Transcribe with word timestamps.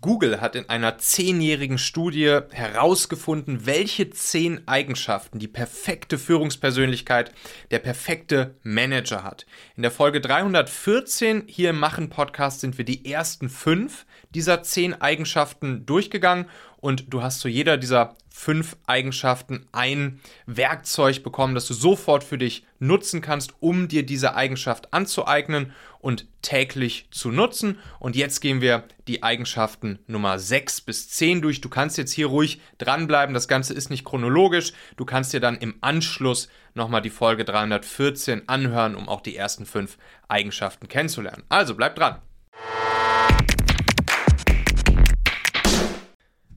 Google 0.00 0.40
hat 0.40 0.54
in 0.54 0.68
einer 0.68 0.98
zehnjährigen 0.98 1.76
Studie 1.76 2.38
herausgefunden, 2.50 3.66
welche 3.66 4.10
zehn 4.10 4.68
Eigenschaften 4.68 5.40
die 5.40 5.48
perfekte 5.48 6.18
Führungspersönlichkeit, 6.18 7.32
der 7.72 7.80
perfekte 7.80 8.54
Manager 8.62 9.24
hat. 9.24 9.44
In 9.74 9.82
der 9.82 9.90
Folge 9.90 10.20
314 10.20 11.44
hier 11.48 11.70
im 11.70 11.80
Machen 11.80 12.10
Podcast 12.10 12.60
sind 12.60 12.78
wir 12.78 12.84
die 12.84 13.10
ersten 13.10 13.48
fünf 13.48 14.06
dieser 14.30 14.62
zehn 14.62 14.94
Eigenschaften 15.00 15.84
durchgegangen 15.84 16.46
und 16.80 17.12
du 17.12 17.22
hast 17.22 17.40
zu 17.40 17.48
jeder 17.48 17.76
dieser 17.76 18.16
fünf 18.30 18.76
Eigenschaften 18.86 19.66
ein 19.72 20.20
Werkzeug 20.46 21.24
bekommen, 21.24 21.56
das 21.56 21.66
du 21.66 21.74
sofort 21.74 22.22
für 22.22 22.38
dich 22.38 22.64
nutzen 22.78 23.20
kannst, 23.20 23.54
um 23.58 23.88
dir 23.88 24.06
diese 24.06 24.36
Eigenschaft 24.36 24.92
anzueignen 24.94 25.72
und 25.98 26.26
täglich 26.40 27.08
zu 27.10 27.32
nutzen. 27.32 27.78
Und 27.98 28.14
jetzt 28.14 28.40
gehen 28.40 28.60
wir 28.60 28.84
die 29.08 29.24
Eigenschaften 29.24 29.98
Nummer 30.06 30.38
6 30.38 30.82
bis 30.82 31.08
10 31.08 31.42
durch. 31.42 31.60
Du 31.60 31.68
kannst 31.68 31.98
jetzt 31.98 32.12
hier 32.12 32.28
ruhig 32.28 32.60
dranbleiben. 32.78 33.34
Das 33.34 33.48
Ganze 33.48 33.74
ist 33.74 33.90
nicht 33.90 34.04
chronologisch. 34.04 34.72
Du 34.96 35.04
kannst 35.04 35.32
dir 35.32 35.40
dann 35.40 35.56
im 35.56 35.74
Anschluss 35.80 36.48
nochmal 36.74 37.02
die 37.02 37.10
Folge 37.10 37.44
314 37.44 38.48
anhören, 38.48 38.94
um 38.94 39.08
auch 39.08 39.20
die 39.20 39.36
ersten 39.36 39.66
fünf 39.66 39.98
Eigenschaften 40.28 40.86
kennenzulernen. 40.86 41.42
Also 41.48 41.74
bleib 41.74 41.96
dran. 41.96 42.18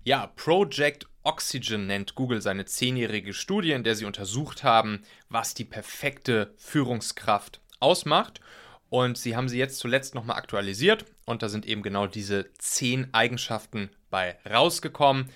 Ja, 0.04 0.28
Project 0.36 1.06
Oxygen 1.22 1.86
nennt 1.86 2.16
Google 2.16 2.42
seine 2.42 2.66
zehnjährige 2.66 3.34
Studie, 3.36 3.72
in 3.72 3.84
der 3.84 3.96
sie 3.96 4.06
untersucht 4.06 4.64
haben, 4.64 5.04
was 5.30 5.54
die 5.54 5.64
perfekte 5.64 6.56
Führungskraft 6.58 7.62
ausmacht. 7.80 8.42
Und 8.90 9.20
sie 9.20 9.36
haben 9.36 9.48
sie 9.48 9.60
jetzt 9.60 9.78
zuletzt 9.78 10.16
nochmal 10.16 10.38
aktualisiert 10.38 11.06
und 11.26 11.44
da 11.44 11.50
sind 11.50 11.68
eben 11.68 11.84
genau 11.84 12.08
diese 12.08 12.52
zehn 12.58 13.14
Eigenschaften 13.14 13.92
bei 14.10 14.38
rausgekommen, 14.50 15.30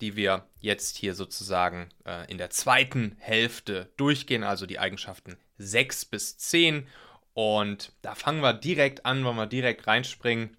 die 0.00 0.16
wir 0.16 0.46
jetzt 0.60 0.96
hier 0.96 1.14
sozusagen 1.14 1.88
äh, 2.04 2.30
in 2.30 2.38
der 2.38 2.50
zweiten 2.50 3.16
Hälfte 3.18 3.88
durchgehen, 3.96 4.42
also 4.42 4.66
die 4.66 4.80
Eigenschaften 4.80 5.38
6 5.58 6.06
bis 6.06 6.36
10. 6.36 6.88
Und 7.34 7.92
da 8.02 8.16
fangen 8.16 8.42
wir 8.42 8.52
direkt 8.52 9.06
an, 9.06 9.24
wollen 9.24 9.36
wir 9.36 9.46
direkt 9.46 9.86
reinspringen 9.86 10.57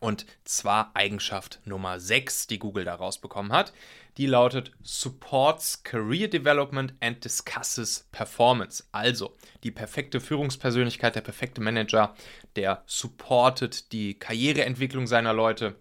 und 0.00 0.26
zwar 0.44 0.90
Eigenschaft 0.94 1.60
Nummer 1.64 2.00
6, 2.00 2.46
die 2.48 2.58
Google 2.58 2.84
da 2.84 2.94
rausbekommen 2.94 3.52
hat. 3.52 3.72
Die 4.16 4.26
lautet 4.26 4.72
Supports 4.82 5.82
Career 5.82 6.28
Development 6.28 6.92
and 7.00 7.24
Discusses 7.24 8.08
Performance. 8.10 8.84
Also 8.92 9.36
die 9.62 9.70
perfekte 9.70 10.20
Führungspersönlichkeit, 10.20 11.14
der 11.14 11.20
perfekte 11.20 11.60
Manager, 11.60 12.14
der 12.56 12.82
supportet 12.86 13.92
die 13.92 14.18
Karriereentwicklung 14.18 15.06
seiner 15.06 15.32
Leute 15.32 15.76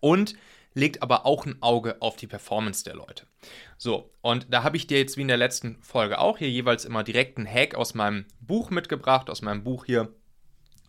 und 0.00 0.36
legt 0.74 1.02
aber 1.02 1.26
auch 1.26 1.44
ein 1.44 1.60
Auge 1.60 1.96
auf 2.00 2.16
die 2.16 2.26
Performance 2.26 2.84
der 2.84 2.94
Leute. 2.94 3.26
So, 3.76 4.10
und 4.20 4.46
da 4.50 4.62
habe 4.62 4.76
ich 4.76 4.86
dir 4.86 4.98
jetzt 4.98 5.16
wie 5.16 5.22
in 5.22 5.28
der 5.28 5.36
letzten 5.36 5.78
Folge 5.82 6.18
auch 6.18 6.38
hier 6.38 6.50
jeweils 6.50 6.84
immer 6.84 7.02
direkt 7.02 7.36
einen 7.36 7.52
Hack 7.52 7.74
aus 7.74 7.94
meinem 7.94 8.26
Buch 8.40 8.70
mitgebracht, 8.70 9.30
aus 9.30 9.42
meinem 9.42 9.64
Buch 9.64 9.86
hier 9.86 10.14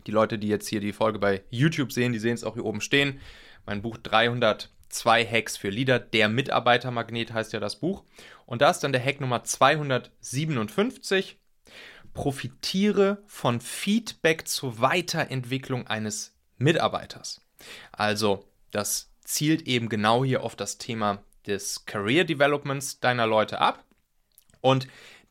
die 0.08 0.11
Leute, 0.11 0.39
die 0.39 0.47
jetzt 0.47 0.67
hier 0.67 0.80
die 0.81 0.94
Folge 0.94 1.19
bei 1.19 1.44
YouTube 1.50 1.92
sehen, 1.92 2.14
die 2.14 2.19
sehen 2.19 2.36
es 2.36 2.44
auch 2.44 2.53
hier 2.55 2.66
oben 2.66 2.81
stehen. 2.81 3.19
Mein 3.66 3.81
Buch 3.81 3.97
302 3.97 5.25
Hacks 5.25 5.58
für 5.58 5.69
Leader. 5.69 6.00
Der 6.00 6.30
Mitarbeitermagnet 6.30 7.33
heißt 7.33 7.53
ja 7.53 7.59
das 7.59 7.80
Buch. 7.80 8.03
Und 8.45 8.61
da 8.61 8.70
ist 8.70 8.80
dann 8.80 8.94
der 8.94 9.03
Hack 9.03 9.22
Nummer 9.22 9.44
257. 9.44 11.38
Profitiere 12.14 13.22
von 13.27 13.61
Feedback 13.61 14.47
zur 14.47 14.81
Weiterentwicklung 14.81 15.88
eines 15.88 16.36
Mitarbeiters. 16.58 17.42
Also, 17.92 18.47
das 18.72 19.11
zielt 19.23 19.67
eben 19.67 19.89
genau 19.89 20.25
hier 20.25 20.44
auf 20.44 20.55
das 20.55 20.77
Thema 20.80 21.23
des 21.45 21.86
Career 21.86 22.23
Developments 22.23 23.00
deiner 23.00 23.27
Leute 23.27 23.61
ab. 23.61 23.86
Und 24.61 24.88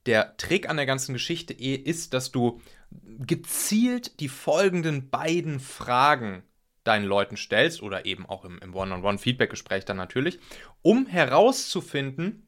der 0.07 0.37
Trick 0.37 0.69
an 0.69 0.77
der 0.77 0.87
ganzen 0.87 1.13
Geschichte 1.13 1.53
ist, 1.53 2.15
dass 2.15 2.31
du 2.31 2.61
gezielt 2.91 4.21
die 4.21 4.29
folgenden 4.29 5.11
beiden 5.11 5.61
Fragen 5.61 6.43
deinen 6.85 7.05
Leuten 7.05 7.37
stellst 7.37 7.83
oder 7.83 8.07
eben 8.07 8.27
auch 8.27 8.45
im, 8.45 8.59
im 8.61 8.75
One-on-One-Feedback-Gespräch 8.75 9.85
dann 9.85 9.99
natürlich, 9.99 10.39
um 10.83 11.07
herauszufinden, 11.07 12.47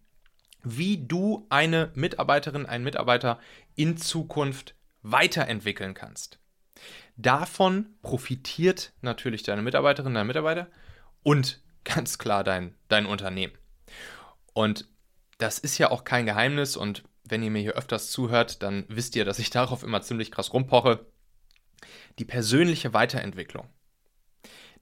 wie 0.63 1.07
du 1.07 1.47
eine 1.51 1.91
Mitarbeiterin, 1.95 2.67
einen 2.67 2.85
Mitarbeiter 2.85 3.39
in 3.77 3.97
Zukunft 3.97 4.75
weiterentwickeln 5.03 5.95
kannst. 5.95 6.39
Davon 7.17 7.87
profitiert 8.03 8.93
natürlich 9.03 9.43
deine 9.43 9.63
Mitarbeiterin, 9.63 10.15
dein 10.15 10.27
Mitarbeiter 10.27 10.69
und 11.23 11.63
ganz 11.85 12.19
klar 12.19 12.45
dein, 12.45 12.75
dein 12.89 13.07
Unternehmen. 13.07 13.55
Und 14.53 14.89
das 15.39 15.59
ist 15.59 15.79
ja 15.79 15.91
auch 15.91 16.05
kein 16.05 16.27
Geheimnis 16.27 16.77
und 16.77 17.05
wenn 17.31 17.43
ihr 17.43 17.51
mir 17.51 17.63
hier 17.63 17.75
öfters 17.75 18.11
zuhört, 18.11 18.63
dann 18.63 18.85
wisst 18.89 19.17
ihr, 19.17 19.25
dass 19.25 19.39
ich 19.39 19.51
darauf 19.51 19.83
immer 19.83 20.03
ziemlich 20.03 20.31
krass 20.31 20.53
rumpoche. 20.53 21.07
Die 22.19 22.25
persönliche 22.25 22.93
Weiterentwicklung. 22.93 23.69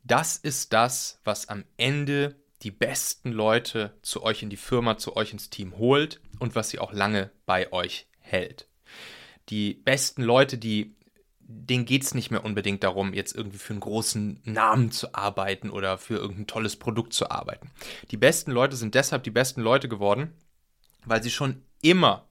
Das 0.03 0.36
ist 0.36 0.72
das, 0.72 1.20
was 1.25 1.48
am 1.48 1.64
Ende 1.76 2.37
die 2.62 2.70
besten 2.70 3.31
Leute 3.31 3.97
zu 4.03 4.22
euch 4.22 4.42
in 4.42 4.50
die 4.50 4.56
Firma, 4.56 4.97
zu 4.97 5.16
euch 5.16 5.32
ins 5.32 5.50
Team 5.50 5.78
holt 5.78 6.20
und 6.38 6.54
was 6.54 6.70
sie 6.70 6.78
auch 6.78 6.92
lange 6.92 7.31
bei 7.47 7.72
euch 7.72 8.08
hält. 8.19 8.69
Die 9.48 9.75
besten 9.75 10.22
Leute, 10.22 10.58
die 10.58 10.97
denen 11.50 11.87
geht 11.87 12.03
es 12.03 12.14
nicht 12.14 12.31
mehr 12.31 12.44
unbedingt 12.44 12.84
darum, 12.84 13.14
jetzt 13.14 13.34
irgendwie 13.34 13.56
für 13.56 13.72
einen 13.72 13.81
großen 13.81 14.41
Namen 14.44 14.91
zu 14.91 15.14
arbeiten 15.14 15.70
oder 15.70 15.97
für 15.97 16.16
irgendein 16.16 16.47
tolles 16.47 16.76
Produkt 16.76 17.14
zu 17.14 17.31
arbeiten. 17.31 17.70
Die 18.10 18.19
besten 18.19 18.50
Leute 18.50 18.76
sind 18.76 18.94
deshalb 18.94 19.22
die 19.22 19.31
besten 19.31 19.62
Leute 19.62 19.88
geworden, 19.88 20.34
weil 21.06 21.22
sie 21.22 21.31
schon 21.31 21.62
immer 21.81 22.28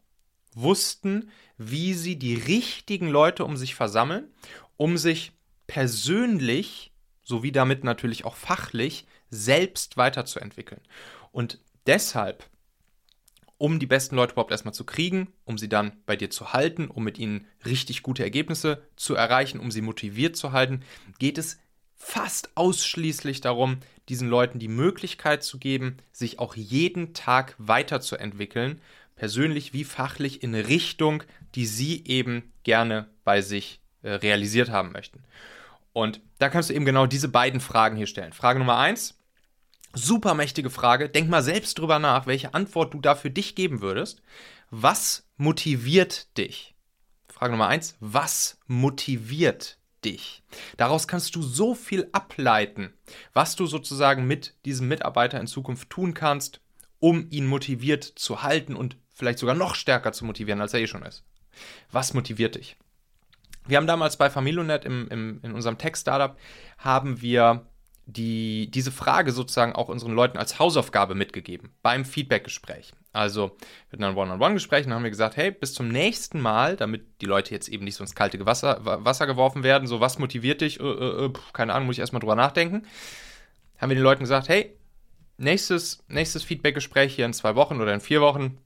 wussten, 0.62 1.29
wie 1.57 1.94
sie 1.94 2.18
die 2.18 2.35
richtigen 2.35 3.07
Leute 3.09 3.45
um 3.45 3.57
sich 3.57 3.75
versammeln, 3.75 4.28
um 4.75 4.97
sich 4.97 5.31
persönlich 5.68 6.91
sowie 7.23 7.51
damit 7.51 7.84
natürlich 7.84 8.25
auch 8.25 8.35
fachlich 8.35 9.06
selbst 9.29 9.97
weiterzuentwickeln. 9.97 10.81
Und 11.31 11.59
deshalb, 11.85 12.45
um 13.57 13.79
die 13.79 13.85
besten 13.85 14.16
Leute 14.16 14.34
überhaupt 14.34 14.51
erstmal 14.51 14.73
zu 14.73 14.85
kriegen, 14.85 15.34
um 15.44 15.57
sie 15.57 15.68
dann 15.68 15.91
bei 16.06 16.16
dir 16.16 16.29
zu 16.29 16.53
halten, 16.53 16.88
um 16.88 17.03
mit 17.03 17.18
ihnen 17.18 17.47
richtig 17.66 18.03
gute 18.03 18.24
Ergebnisse 18.24 18.84
zu 18.95 19.16
erreichen, 19.16 19.59
um 19.59 19.72
sie 19.72 19.81
motiviert 19.81 20.38
zu 20.38 20.51
halten, 20.51 20.81
geht 21.19 21.38
es 21.38 21.59
fast 21.95 22.56
ausschließlich 22.56 23.41
darum, 23.41 23.79
diesen 24.07 24.29
Leuten 24.29 24.59
die 24.59 24.68
Möglichkeit 24.69 25.44
zu 25.44 25.57
geben, 25.57 25.97
sich 26.12 26.39
auch 26.39 26.56
jeden 26.56 27.13
Tag 27.13 27.56
weiterzuentwickeln, 27.57 28.79
persönlich 29.17 29.73
wie 29.73 29.83
fachlich 29.83 30.41
in 30.44 30.55
Richtung, 30.55 31.23
die 31.55 31.66
sie 31.66 32.05
eben 32.05 32.53
gerne 32.63 33.09
bei 33.25 33.41
sich 33.41 33.81
äh, 34.03 34.11
realisiert 34.11 34.69
haben 34.69 34.94
möchten. 34.94 35.23
Und 35.91 36.22
da 36.39 36.50
kannst 36.50 36.69
du 36.69 36.73
eben 36.73 36.85
genau 36.85 37.07
diese 37.07 37.27
beiden 37.27 37.59
Fragen 37.59 37.97
hier 37.97 38.07
stellen. 38.07 38.31
Frage 38.31 38.59
Nummer 38.59 38.77
eins, 38.77 39.17
super 39.94 40.33
mächtige 40.35 40.69
Frage. 40.69 41.09
Denk 41.09 41.29
mal 41.29 41.44
selbst 41.44 41.79
drüber 41.79 42.00
nach, 42.00 42.27
welche 42.27 42.53
Antwort 42.53 42.94
du 42.94 43.01
da 43.01 43.16
für 43.16 43.31
dich 43.31 43.56
geben 43.56 43.81
würdest. 43.81 44.22
Was 44.69 45.27
motiviert 45.38 46.38
dich? 46.38 46.75
Frage 47.27 47.51
Nummer 47.51 47.67
eins, 47.67 47.97
was 48.00 48.59
motiviert 48.67 49.77
dich? 50.06 50.44
Daraus 50.77 51.07
kannst 51.07 51.35
du 51.35 51.41
so 51.41 51.73
viel 51.73 52.07
ableiten, 52.11 52.94
was 53.33 53.56
du 53.56 53.66
sozusagen 53.66 54.27
mit 54.27 54.56
diesem 54.66 54.88
Mitarbeiter 54.88 55.39
in 55.39 55.47
Zukunft 55.47 55.89
tun 55.89 56.13
kannst, 56.13 56.61
um 57.00 57.27
ihn 57.29 57.45
motiviert 57.45 58.03
zu 58.03 58.44
halten 58.44 58.75
und 58.75 58.97
vielleicht 59.17 59.39
sogar 59.39 59.55
noch 59.55 59.75
stärker 59.75 60.13
zu 60.13 60.25
motivieren, 60.25 60.61
als 60.61 60.73
er 60.73 60.79
eh 60.79 60.88
schon 60.88 61.03
ist. 61.03 61.23
Was 61.91 62.13
motiviert 62.13 62.55
dich? 62.55 62.78
Wir 63.66 63.78
haben 63.78 63.88
damals 63.88 64.16
bei 64.17 64.29
Familionet 64.29 64.85
im, 64.85 65.07
im, 65.09 65.39
in 65.41 65.51
unserem 65.53 65.78
Tech-Startup 65.78 66.38
haben 66.78 67.22
wir 67.22 67.66
die, 68.06 68.72
diese 68.72 68.91
Frage 68.91 69.33
sozusagen 69.33 69.74
auch 69.74 69.89
unseren 69.89 70.13
Leuten 70.13 70.38
als 70.38 70.59
Hausaufgabe 70.59 71.13
mitgegeben 71.13 71.71
beim 71.81 72.06
Feedback-Gespräch. 72.06 72.94
Also 73.12 73.57
wir 73.89 73.97
hatten 73.97 74.03
ein 74.06 74.15
One-on-One-Gespräch 74.15 74.86
und 74.86 74.94
haben 74.94 75.03
wir 75.03 75.09
gesagt, 75.09 75.36
hey, 75.36 75.51
bis 75.51 75.74
zum 75.74 75.89
nächsten 75.89 76.39
Mal, 76.39 76.77
damit 76.77 77.21
die 77.21 77.25
Leute 77.25 77.53
jetzt 77.53 77.68
eben 77.68 77.83
nicht 77.83 77.95
so 77.95 78.03
ins 78.03 78.15
kalte 78.15 78.45
Wasser, 78.45 78.80
Wasser 78.81 79.27
geworfen 79.27 79.63
werden, 79.63 79.88
so 79.88 80.00
was 80.00 80.19
motiviert 80.19 80.62
dich, 80.62 80.80
äh, 80.80 80.83
äh, 80.83 81.25
äh 81.25 81.33
keine 81.51 81.74
Ahnung, 81.74 81.88
muss 81.88 81.95
ich 81.95 82.01
erstmal 82.01 82.21
drüber 82.21 82.36
nachdenken, 82.36 82.83
haben 83.77 83.89
wir 83.89 83.95
den 83.95 84.03
Leuten 84.03 84.21
gesagt, 84.21 84.47
hey, 84.47 84.77
nächstes, 85.38 86.03
nächstes 86.07 86.44
Feedback-Gespräch 86.44 87.13
hier 87.13 87.25
in 87.25 87.33
zwei 87.33 87.56
Wochen 87.56 87.81
oder 87.81 87.94
in 87.94 88.00
vier 88.00 88.21
Wochen, 88.21 88.57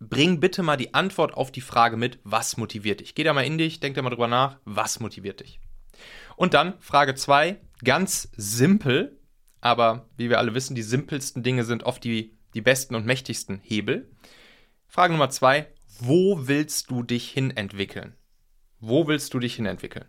bring 0.00 0.40
bitte 0.40 0.62
mal 0.62 0.76
die 0.76 0.94
Antwort 0.94 1.34
auf 1.34 1.50
die 1.50 1.60
Frage 1.60 1.96
mit, 1.96 2.18
was 2.24 2.56
motiviert 2.56 3.00
dich? 3.00 3.14
Geh 3.14 3.24
da 3.24 3.32
mal 3.32 3.44
in 3.44 3.58
dich, 3.58 3.80
denk 3.80 3.94
da 3.94 4.02
mal 4.02 4.10
drüber 4.10 4.28
nach, 4.28 4.58
was 4.64 5.00
motiviert 5.00 5.40
dich? 5.40 5.60
Und 6.36 6.54
dann 6.54 6.74
Frage 6.80 7.14
2, 7.14 7.58
ganz 7.82 8.28
simpel, 8.36 9.18
aber 9.60 10.08
wie 10.16 10.28
wir 10.28 10.38
alle 10.38 10.54
wissen, 10.54 10.74
die 10.74 10.82
simpelsten 10.82 11.42
Dinge 11.42 11.64
sind 11.64 11.84
oft 11.84 12.04
die, 12.04 12.36
die 12.54 12.60
besten 12.60 12.94
und 12.94 13.06
mächtigsten 13.06 13.60
Hebel. 13.62 14.10
Frage 14.86 15.12
Nummer 15.12 15.30
2, 15.30 15.66
wo 16.00 16.46
willst 16.46 16.90
du 16.90 17.02
dich 17.02 17.30
hin 17.30 17.56
entwickeln? 17.56 18.14
Wo 18.80 19.08
willst 19.08 19.32
du 19.32 19.38
dich 19.38 19.56
hin 19.56 19.66
entwickeln? 19.66 20.04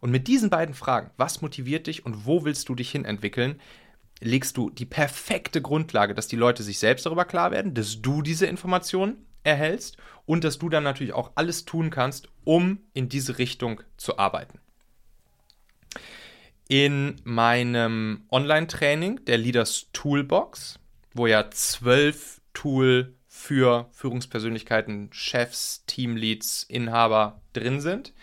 Und 0.00 0.10
mit 0.10 0.28
diesen 0.28 0.50
beiden 0.50 0.74
Fragen, 0.74 1.10
was 1.16 1.40
motiviert 1.40 1.86
dich 1.86 2.04
und 2.04 2.26
wo 2.26 2.44
willst 2.44 2.68
du 2.68 2.74
dich 2.74 2.90
hin 2.90 3.06
entwickeln, 3.06 3.58
legst 4.20 4.56
du 4.56 4.70
die 4.70 4.86
perfekte 4.86 5.60
Grundlage, 5.60 6.14
dass 6.14 6.28
die 6.28 6.36
Leute 6.36 6.62
sich 6.62 6.78
selbst 6.78 7.06
darüber 7.06 7.24
klar 7.24 7.50
werden, 7.50 7.74
dass 7.74 8.00
du 8.00 8.22
diese 8.22 8.46
Informationen 8.46 9.26
erhältst 9.42 9.96
und 10.26 10.44
dass 10.44 10.58
du 10.58 10.68
dann 10.68 10.84
natürlich 10.84 11.12
auch 11.12 11.32
alles 11.34 11.64
tun 11.64 11.90
kannst, 11.90 12.28
um 12.44 12.78
in 12.94 13.08
diese 13.08 13.38
Richtung 13.38 13.82
zu 13.96 14.18
arbeiten. 14.18 14.58
In 16.66 17.16
meinem 17.24 18.24
Online-Training 18.30 19.24
der 19.26 19.36
Leaders 19.36 19.88
Toolbox, 19.92 20.78
wo 21.12 21.26
ja 21.26 21.50
zwölf 21.50 22.40
Tool 22.54 23.14
für 23.28 23.88
Führungspersönlichkeiten, 23.92 25.10
Chefs, 25.12 25.84
Teamleads, 25.86 26.62
Inhaber 26.62 27.42
drin 27.52 27.80
sind, 27.80 28.14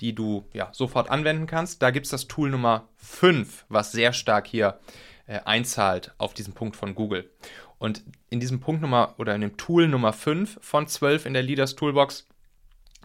die 0.00 0.14
du 0.14 0.44
ja 0.52 0.68
sofort 0.72 1.10
anwenden 1.10 1.46
kannst. 1.46 1.82
Da 1.82 1.90
gibt 1.90 2.06
es 2.06 2.10
das 2.10 2.28
Tool 2.28 2.50
Nummer 2.50 2.88
5, 2.98 3.64
was 3.68 3.90
sehr 3.90 4.12
stark 4.12 4.46
hier 4.46 4.78
äh, 4.78 5.07
einzahlt 5.36 6.14
auf 6.18 6.34
diesen 6.34 6.54
Punkt 6.54 6.76
von 6.76 6.94
Google. 6.94 7.30
Und 7.78 8.02
in 8.30 8.40
diesem 8.40 8.60
Punkt 8.60 8.82
Nummer 8.82 9.14
oder 9.18 9.34
in 9.34 9.40
dem 9.40 9.56
Tool 9.56 9.88
Nummer 9.88 10.12
5 10.12 10.58
von 10.60 10.86
12 10.86 11.26
in 11.26 11.34
der 11.34 11.42
Leaders 11.42 11.76
Toolbox, 11.76 12.26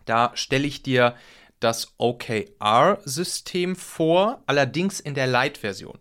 da 0.06 0.32
stelle 0.36 0.68
ich 0.68 0.84
dir 0.84 1.16
das 1.60 1.94
OKR-System 1.98 3.76
vor, 3.76 4.44
allerdings 4.48 5.00
in 5.00 5.14
der 5.14 5.28
Light-Version 5.28 6.00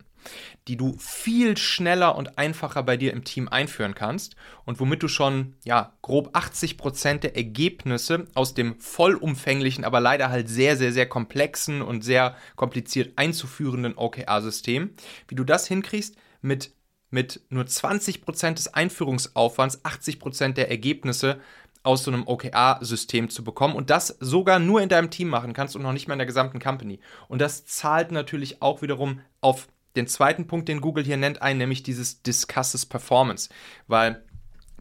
die 0.67 0.77
du 0.77 0.95
viel 0.97 1.57
schneller 1.57 2.15
und 2.15 2.37
einfacher 2.37 2.83
bei 2.83 2.95
dir 2.95 3.11
im 3.11 3.23
Team 3.23 3.49
einführen 3.49 3.95
kannst 3.95 4.35
und 4.65 4.79
womit 4.79 5.03
du 5.03 5.07
schon 5.07 5.55
ja 5.65 5.93
grob 6.01 6.29
80 6.33 6.77
Prozent 6.77 7.23
der 7.23 7.35
Ergebnisse 7.35 8.27
aus 8.33 8.53
dem 8.53 8.79
vollumfänglichen, 8.79 9.83
aber 9.83 9.99
leider 9.99 10.29
halt 10.29 10.47
sehr, 10.47 10.77
sehr, 10.77 10.93
sehr 10.93 11.07
komplexen 11.07 11.81
und 11.81 12.03
sehr 12.03 12.35
kompliziert 12.55 13.13
einzuführenden 13.17 13.97
OKR-System, 13.97 14.91
wie 15.27 15.35
du 15.35 15.43
das 15.43 15.67
hinkriegst 15.67 16.15
mit, 16.41 16.73
mit 17.09 17.41
nur 17.49 17.65
20 17.65 18.21
Prozent 18.21 18.57
des 18.57 18.73
Einführungsaufwands, 18.73 19.83
80 19.83 20.19
Prozent 20.19 20.57
der 20.57 20.69
Ergebnisse 20.69 21.39
aus 21.83 22.05
so 22.05 22.11
einem 22.11 22.25
OKR-System 22.25 23.29
zu 23.29 23.43
bekommen 23.43 23.75
und 23.75 23.89
das 23.89 24.07
sogar 24.21 24.59
nur 24.59 24.81
in 24.81 24.87
deinem 24.87 25.11
Team 25.11 25.27
machen 25.27 25.51
kannst 25.51 25.75
und 25.75 25.81
noch 25.81 25.91
nicht 25.91 26.07
mal 26.07 26.13
in 26.13 26.19
der 26.19 26.25
gesamten 26.25 26.59
Company. 26.59 26.99
Und 27.27 27.41
das 27.41 27.65
zahlt 27.65 28.13
natürlich 28.13 28.61
auch 28.61 28.81
wiederum 28.81 29.19
auf 29.41 29.67
den 29.95 30.07
zweiten 30.07 30.47
Punkt, 30.47 30.69
den 30.69 30.81
Google 30.81 31.03
hier 31.03 31.17
nennt, 31.17 31.41
ein, 31.41 31.57
nämlich 31.57 31.83
dieses 31.83 32.21
Discusses 32.21 32.85
Performance, 32.85 33.49
weil 33.87 34.23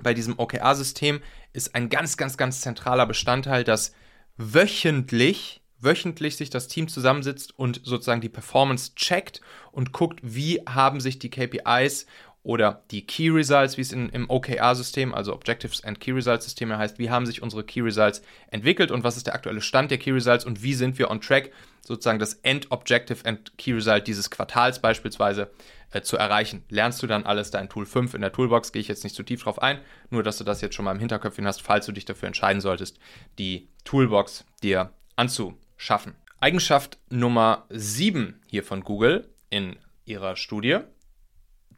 bei 0.02 0.14
diesem 0.14 0.38
OKR-System 0.38 1.20
ist 1.52 1.74
ein 1.74 1.88
ganz, 1.88 2.16
ganz, 2.16 2.36
ganz 2.36 2.60
zentraler 2.60 3.06
Bestandteil, 3.06 3.64
dass 3.64 3.92
wöchentlich 4.36 5.62
wöchentlich 5.82 6.36
sich 6.36 6.48
das 6.48 6.68
Team 6.68 6.88
zusammensitzt 6.88 7.58
und 7.58 7.80
sozusagen 7.84 8.20
die 8.20 8.28
Performance 8.28 8.94
checkt 8.94 9.40
und 9.72 9.92
guckt, 9.92 10.20
wie 10.22 10.60
haben 10.68 11.00
sich 11.00 11.18
die 11.18 11.30
KPIs 11.30 12.06
oder 12.44 12.82
die 12.90 13.06
Key 13.06 13.30
Results, 13.30 13.76
wie 13.76 13.82
es 13.82 13.92
in, 13.92 14.08
im 14.08 14.28
OKR-System, 14.28 15.14
also 15.14 15.32
Objectives 15.32 15.84
and 15.84 16.00
Key 16.00 16.12
Results 16.12 16.44
System 16.44 16.76
heißt, 16.76 16.98
wie 16.98 17.10
haben 17.10 17.26
sich 17.26 17.42
unsere 17.42 17.62
Key 17.62 17.80
Results 17.80 18.22
entwickelt 18.50 18.90
und 18.90 19.04
was 19.04 19.16
ist 19.16 19.28
der 19.28 19.34
aktuelle 19.34 19.60
Stand 19.60 19.90
der 19.90 19.98
Key 19.98 20.10
Results 20.10 20.44
und 20.44 20.62
wie 20.62 20.74
sind 20.74 20.98
wir 20.98 21.10
on 21.10 21.20
track, 21.20 21.52
sozusagen 21.86 22.18
das 22.18 22.34
End-Objective 22.34 23.24
and 23.24 23.56
Key 23.58 23.72
Result 23.72 24.06
dieses 24.06 24.30
Quartals 24.30 24.80
beispielsweise 24.80 25.50
äh, 25.92 26.02
zu 26.02 26.16
erreichen. 26.16 26.64
Lernst 26.68 27.02
du 27.02 27.06
dann 27.06 27.24
alles 27.24 27.50
da 27.50 27.60
in 27.60 27.68
Tool 27.68 27.86
5 27.86 28.14
in 28.14 28.20
der 28.20 28.32
Toolbox, 28.32 28.72
gehe 28.72 28.80
ich 28.80 28.88
jetzt 28.88 29.04
nicht 29.04 29.14
zu 29.14 29.22
tief 29.22 29.42
drauf 29.42 29.62
ein, 29.62 29.78
nur 30.10 30.22
dass 30.22 30.38
du 30.38 30.44
das 30.44 30.60
jetzt 30.60 30.74
schon 30.74 30.84
mal 30.84 30.92
im 30.92 31.00
Hinterköpfchen 31.00 31.46
hast, 31.46 31.62
falls 31.62 31.86
du 31.86 31.92
dich 31.92 32.04
dafür 32.04 32.26
entscheiden 32.26 32.60
solltest, 32.60 32.98
die 33.38 33.68
Toolbox 33.84 34.44
dir 34.62 34.92
anzuschaffen. 35.14 36.14
Eigenschaft 36.40 36.98
Nummer 37.08 37.66
7 37.68 38.40
hier 38.48 38.64
von 38.64 38.82
Google 38.82 39.28
in 39.48 39.76
ihrer 40.04 40.34
Studie 40.34 40.80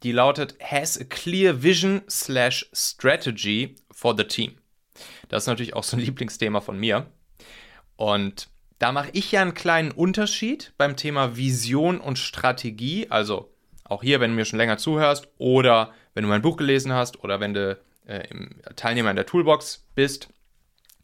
die 0.05 0.11
lautet 0.11 0.55
Has 0.61 0.99
a 0.99 1.03
clear 1.03 1.63
vision 1.63 2.03
slash 2.07 2.69
strategy 2.71 3.75
for 3.91 4.15
the 4.15 4.23
team. 4.23 4.53
Das 5.29 5.43
ist 5.43 5.47
natürlich 5.47 5.73
auch 5.73 5.83
so 5.83 5.97
ein 5.97 5.99
Lieblingsthema 6.05 6.61
von 6.61 6.79
mir. 6.79 7.07
Und 7.95 8.49
da 8.77 8.91
mache 8.91 9.09
ich 9.13 9.31
ja 9.31 9.41
einen 9.41 9.55
kleinen 9.55 9.91
Unterschied 9.91 10.73
beim 10.77 10.95
Thema 10.95 11.35
Vision 11.35 11.99
und 11.99 12.19
Strategie. 12.19 13.07
Also 13.09 13.51
auch 13.83 14.03
hier, 14.03 14.19
wenn 14.19 14.31
du 14.31 14.35
mir 14.35 14.45
schon 14.45 14.59
länger 14.59 14.77
zuhörst 14.77 15.27
oder 15.39 15.91
wenn 16.13 16.23
du 16.23 16.29
mein 16.29 16.43
Buch 16.43 16.57
gelesen 16.57 16.93
hast 16.93 17.23
oder 17.23 17.39
wenn 17.39 17.55
du 17.55 17.79
äh, 18.05 18.27
Teilnehmer 18.75 19.09
in 19.09 19.15
der 19.15 19.25
Toolbox 19.25 19.87
bist, 19.95 20.29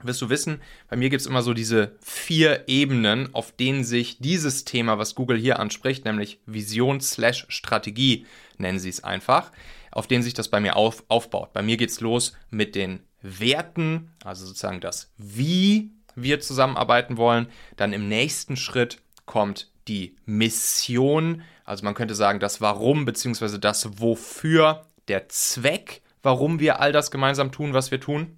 wirst 0.06 0.22
du 0.22 0.30
wissen, 0.30 0.62
bei 0.90 0.96
mir 0.96 1.10
gibt 1.10 1.22
es 1.22 1.28
immer 1.28 1.42
so 1.42 1.54
diese 1.54 1.96
vier 2.02 2.68
Ebenen, 2.68 3.34
auf 3.34 3.52
denen 3.52 3.84
sich 3.84 4.20
dieses 4.20 4.66
Thema, 4.66 4.98
was 4.98 5.16
Google 5.16 5.38
hier 5.38 5.60
anspricht, 5.60 6.06
nämlich 6.06 6.40
Vision 6.46 7.02
slash 7.02 7.46
Strategie, 7.50 8.26
nennen 8.58 8.80
sie 8.80 8.90
es 8.90 9.04
einfach, 9.04 9.52
auf 9.92 10.08
denen 10.08 10.24
sich 10.24 10.34
das 10.34 10.50
bei 10.50 10.60
mir 10.60 10.76
auf, 10.76 11.04
aufbaut. 11.08 11.54
Bei 11.54 11.62
mir 11.62 11.78
geht 11.78 11.90
es 11.90 12.02
los 12.02 12.34
mit 12.50 12.76
den 12.76 13.02
Werten, 13.22 14.12
also 14.24 14.46
sozusagen 14.46 14.82
das 14.82 15.12
Wie 15.18 15.92
wir 16.16 16.40
zusammenarbeiten 16.40 17.18
wollen. 17.18 17.48
Dann 17.78 17.94
im 17.94 18.08
nächsten 18.08 18.58
Schritt 18.58 19.02
kommt 19.26 19.72
die 19.88 20.16
Mission, 20.26 21.44
also 21.66 21.84
man 21.84 21.94
könnte 21.94 22.16
sagen 22.16 22.40
das 22.40 22.62
Warum 22.62 23.06
bzw. 23.06 23.58
das 23.58 24.00
Wofür, 24.00 24.88
der 25.08 25.30
Zweck, 25.30 26.02
warum 26.24 26.60
wir 26.60 26.80
all 26.80 26.92
das 26.92 27.12
gemeinsam 27.12 27.52
tun, 27.52 27.74
was 27.74 27.92
wir 27.92 28.00
tun. 28.00 28.38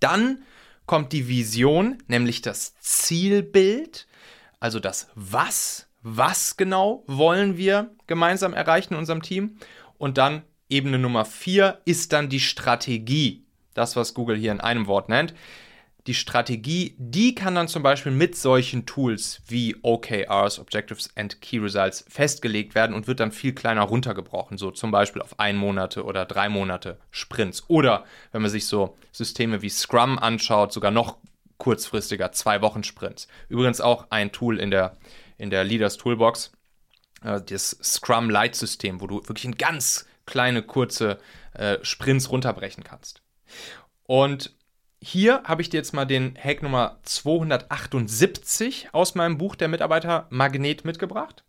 Dann 0.00 0.42
kommt 0.88 1.12
die 1.12 1.28
Vision, 1.28 2.02
nämlich 2.08 2.42
das 2.42 2.74
Zielbild, 2.80 4.08
also 4.58 4.80
das 4.80 5.08
Was, 5.14 5.86
was 6.02 6.56
genau 6.56 7.04
wollen 7.06 7.56
wir 7.56 7.94
gemeinsam 8.08 8.54
erreichen 8.54 8.94
in 8.94 8.98
unserem 8.98 9.22
Team. 9.22 9.58
Und 9.98 10.18
dann 10.18 10.42
Ebene 10.68 10.98
Nummer 10.98 11.24
4 11.24 11.80
ist 11.84 12.12
dann 12.12 12.28
die 12.28 12.40
Strategie, 12.40 13.44
das, 13.74 13.96
was 13.96 14.14
Google 14.14 14.36
hier 14.36 14.52
in 14.52 14.60
einem 14.60 14.86
Wort 14.86 15.08
nennt. 15.08 15.34
Die 16.08 16.14
Strategie, 16.14 16.94
die 16.96 17.34
kann 17.34 17.54
dann 17.54 17.68
zum 17.68 17.82
Beispiel 17.82 18.12
mit 18.12 18.34
solchen 18.34 18.86
Tools 18.86 19.42
wie 19.46 19.76
OKRs, 19.82 20.58
Objectives 20.58 21.10
and 21.16 21.42
Key 21.42 21.58
Results, 21.58 22.02
festgelegt 22.08 22.74
werden 22.74 22.96
und 22.96 23.06
wird 23.06 23.20
dann 23.20 23.30
viel 23.30 23.52
kleiner 23.52 23.82
runtergebrochen, 23.82 24.56
so 24.56 24.70
zum 24.70 24.90
Beispiel 24.90 25.20
auf 25.20 25.38
ein 25.38 25.58
Monate 25.58 26.04
oder 26.04 26.24
drei 26.24 26.48
Monate 26.48 26.98
Sprints. 27.10 27.68
Oder 27.68 28.06
wenn 28.32 28.40
man 28.40 28.50
sich 28.50 28.64
so 28.64 28.96
Systeme 29.12 29.60
wie 29.60 29.68
Scrum 29.68 30.18
anschaut, 30.18 30.72
sogar 30.72 30.90
noch 30.90 31.18
kurzfristiger, 31.58 32.32
zwei 32.32 32.62
Wochen 32.62 32.84
Sprints. 32.84 33.28
Übrigens 33.50 33.82
auch 33.82 34.06
ein 34.08 34.32
Tool 34.32 34.58
in 34.58 34.70
der, 34.70 34.96
in 35.36 35.50
der 35.50 35.62
Leaders 35.62 35.98
Toolbox, 35.98 36.52
äh, 37.22 37.42
das 37.42 37.78
Scrum 37.82 38.30
Light 38.30 38.54
System, 38.54 39.02
wo 39.02 39.06
du 39.06 39.16
wirklich 39.28 39.44
in 39.44 39.58
ganz 39.58 40.06
kleine, 40.24 40.62
kurze 40.62 41.18
äh, 41.52 41.76
Sprints 41.82 42.30
runterbrechen 42.30 42.82
kannst. 42.82 43.20
Und 44.04 44.54
hier 45.00 45.44
habe 45.44 45.62
ich 45.62 45.70
dir 45.70 45.78
jetzt 45.78 45.94
mal 45.94 46.04
den 46.04 46.36
Hack 46.36 46.62
Nummer 46.62 46.98
278 47.04 48.88
aus 48.92 49.14
meinem 49.14 49.38
Buch 49.38 49.54
Der 49.54 49.68
Mitarbeiter 49.68 50.26
Magnet 50.30 50.84
mitgebracht. 50.84 51.44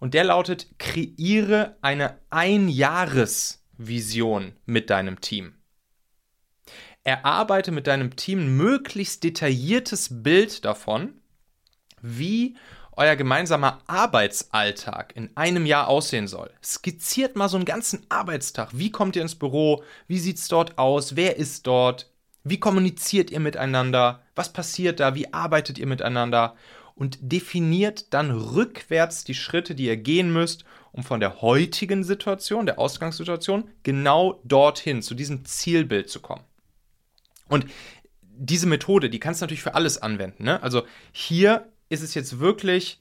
Und 0.00 0.14
der 0.14 0.24
lautet: 0.24 0.66
Kreiere 0.78 1.76
eine 1.82 2.18
Einjahresvision 2.30 4.56
mit 4.64 4.88
deinem 4.90 5.20
Team. 5.20 5.56
Erarbeite 7.04 7.70
mit 7.70 7.86
deinem 7.86 8.16
Team 8.16 8.40
ein 8.40 8.56
möglichst 8.56 9.22
detailliertes 9.24 10.22
Bild 10.22 10.64
davon, 10.64 11.20
wie 12.00 12.56
euer 12.96 13.14
gemeinsamer 13.14 13.82
Arbeitsalltag 13.86 15.14
in 15.14 15.36
einem 15.36 15.66
Jahr 15.66 15.88
aussehen 15.88 16.28
soll. 16.28 16.50
Skizziert 16.64 17.36
mal 17.36 17.48
so 17.48 17.58
einen 17.58 17.66
ganzen 17.66 18.06
Arbeitstag. 18.08 18.70
Wie 18.72 18.90
kommt 18.90 19.16
ihr 19.16 19.22
ins 19.22 19.34
Büro? 19.34 19.84
Wie 20.08 20.18
sieht 20.18 20.38
es 20.38 20.48
dort 20.48 20.78
aus? 20.78 21.14
Wer 21.14 21.36
ist 21.36 21.66
dort? 21.66 22.10
Wie 22.48 22.60
kommuniziert 22.60 23.32
ihr 23.32 23.40
miteinander? 23.40 24.22
Was 24.36 24.52
passiert 24.52 25.00
da? 25.00 25.16
Wie 25.16 25.34
arbeitet 25.34 25.78
ihr 25.78 25.86
miteinander? 25.88 26.54
Und 26.94 27.18
definiert 27.20 28.14
dann 28.14 28.30
rückwärts 28.30 29.24
die 29.24 29.34
Schritte, 29.34 29.74
die 29.74 29.86
ihr 29.86 29.96
gehen 29.96 30.32
müsst, 30.32 30.64
um 30.92 31.02
von 31.02 31.18
der 31.18 31.42
heutigen 31.42 32.04
Situation, 32.04 32.64
der 32.64 32.78
Ausgangssituation, 32.78 33.68
genau 33.82 34.40
dorthin, 34.44 35.02
zu 35.02 35.16
diesem 35.16 35.44
Zielbild 35.44 36.08
zu 36.08 36.20
kommen. 36.20 36.44
Und 37.48 37.66
diese 38.22 38.68
Methode, 38.68 39.10
die 39.10 39.18
kannst 39.18 39.40
du 39.40 39.44
natürlich 39.44 39.64
für 39.64 39.74
alles 39.74 40.00
anwenden. 40.00 40.44
Ne? 40.44 40.62
Also 40.62 40.84
hier 41.10 41.66
ist 41.88 42.04
es 42.04 42.14
jetzt 42.14 42.38
wirklich 42.38 43.00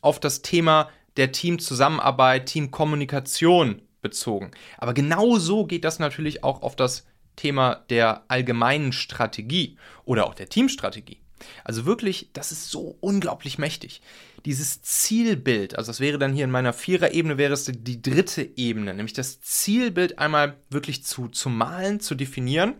auf 0.00 0.18
das 0.18 0.42
Thema 0.42 0.90
der 1.16 1.30
Teamzusammenarbeit, 1.30 2.46
Teamkommunikation 2.46 3.80
bezogen. 4.02 4.50
Aber 4.76 4.92
genauso 4.92 5.66
geht 5.66 5.84
das 5.84 6.00
natürlich 6.00 6.42
auch 6.42 6.62
auf 6.62 6.74
das 6.74 7.06
Thema 7.38 7.84
der 7.88 8.24
allgemeinen 8.28 8.92
Strategie 8.92 9.78
oder 10.04 10.26
auch 10.26 10.34
der 10.34 10.48
Teamstrategie. 10.48 11.18
Also 11.64 11.86
wirklich, 11.86 12.30
das 12.32 12.50
ist 12.50 12.70
so 12.70 12.98
unglaublich 13.00 13.58
mächtig. 13.58 14.02
Dieses 14.44 14.82
Zielbild, 14.82 15.76
also 15.76 15.90
das 15.90 16.00
wäre 16.00 16.18
dann 16.18 16.32
hier 16.32 16.44
in 16.44 16.50
meiner 16.50 16.72
Vierer-Ebene, 16.72 17.38
wäre 17.38 17.52
es 17.54 17.64
die 17.64 18.02
dritte 18.02 18.42
Ebene, 18.56 18.92
nämlich 18.92 19.12
das 19.12 19.40
Zielbild 19.40 20.18
einmal 20.18 20.56
wirklich 20.68 21.04
zu, 21.04 21.28
zu 21.28 21.48
malen, 21.48 22.00
zu 22.00 22.14
definieren. 22.14 22.74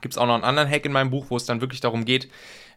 Gibt 0.00 0.14
es 0.14 0.18
auch 0.18 0.26
noch 0.26 0.34
einen 0.34 0.44
anderen 0.44 0.70
Hack 0.70 0.86
in 0.86 0.92
meinem 0.92 1.10
Buch, 1.10 1.26
wo 1.28 1.36
es 1.36 1.44
dann 1.44 1.60
wirklich 1.60 1.80
darum 1.80 2.04
geht, 2.04 2.28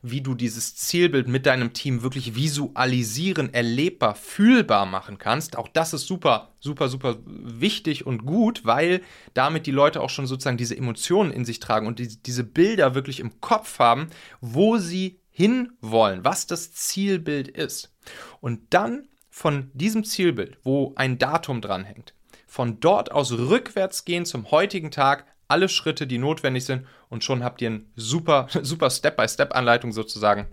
wie 0.06 0.22
du 0.22 0.36
dieses 0.36 0.76
Zielbild 0.76 1.30
mit 1.30 1.46
deinem 1.46 1.72
Team 1.72 2.04
wirklich 2.04 2.36
visualisieren, 2.36 3.54
erlebbar, 3.54 4.16
fühlbar 4.16 4.86
machen 4.86 5.18
kannst. 5.18 5.58
Auch 5.58 5.70
das 5.70 5.94
ist 5.94 6.06
super, 6.06 6.52
super, 6.60 6.90
super 6.90 7.18
wichtig 7.26 8.06
und 8.06 8.26
gut, 8.26 8.66
weil 8.66 9.02
damit 9.34 9.66
die 9.66 9.72
Leute 9.72 10.02
auch 10.02 10.10
schon 10.10 10.28
sozusagen 10.28 10.58
diese 10.58 10.76
Emotionen 10.76 11.32
in 11.32 11.46
sich 11.46 11.62
tragen 11.62 11.88
und 11.88 12.00
die, 12.00 12.22
diese 12.22 12.44
Bilder 12.44 12.96
wirklich 12.96 13.22
im 13.22 13.40
Kopf 13.40 13.80
haben, 13.80 14.08
wo 14.42 14.78
sie 14.78 15.22
hinwollen, 15.30 16.26
was 16.26 16.48
das 16.48 16.74
Zielbild 16.74 17.48
ist. 17.48 17.96
Und 18.42 18.74
dann 18.74 19.08
von 19.30 19.72
diesem 19.74 20.04
Zielbild, 20.04 20.58
wo 20.64 20.94
ein 20.98 21.18
Datum 21.18 21.62
dranhängt, 21.62 22.14
von 22.46 22.82
dort 22.82 23.12
aus 23.14 23.32
rückwärts 23.32 24.04
gehen 24.04 24.26
zum 24.26 24.52
heutigen 24.52 24.92
Tag, 24.92 25.26
alle 25.54 25.70
Schritte, 25.70 26.08
die 26.08 26.18
notwendig 26.18 26.66
sind 26.66 26.88
und 27.10 27.24
schon 27.24 27.44
habt 27.44 27.62
ihr 27.62 27.68
eine 27.68 27.82
super, 27.96 28.48
super 28.64 28.90
Step-by-Step-Anleitung 28.90 29.92
sozusagen, 29.92 30.48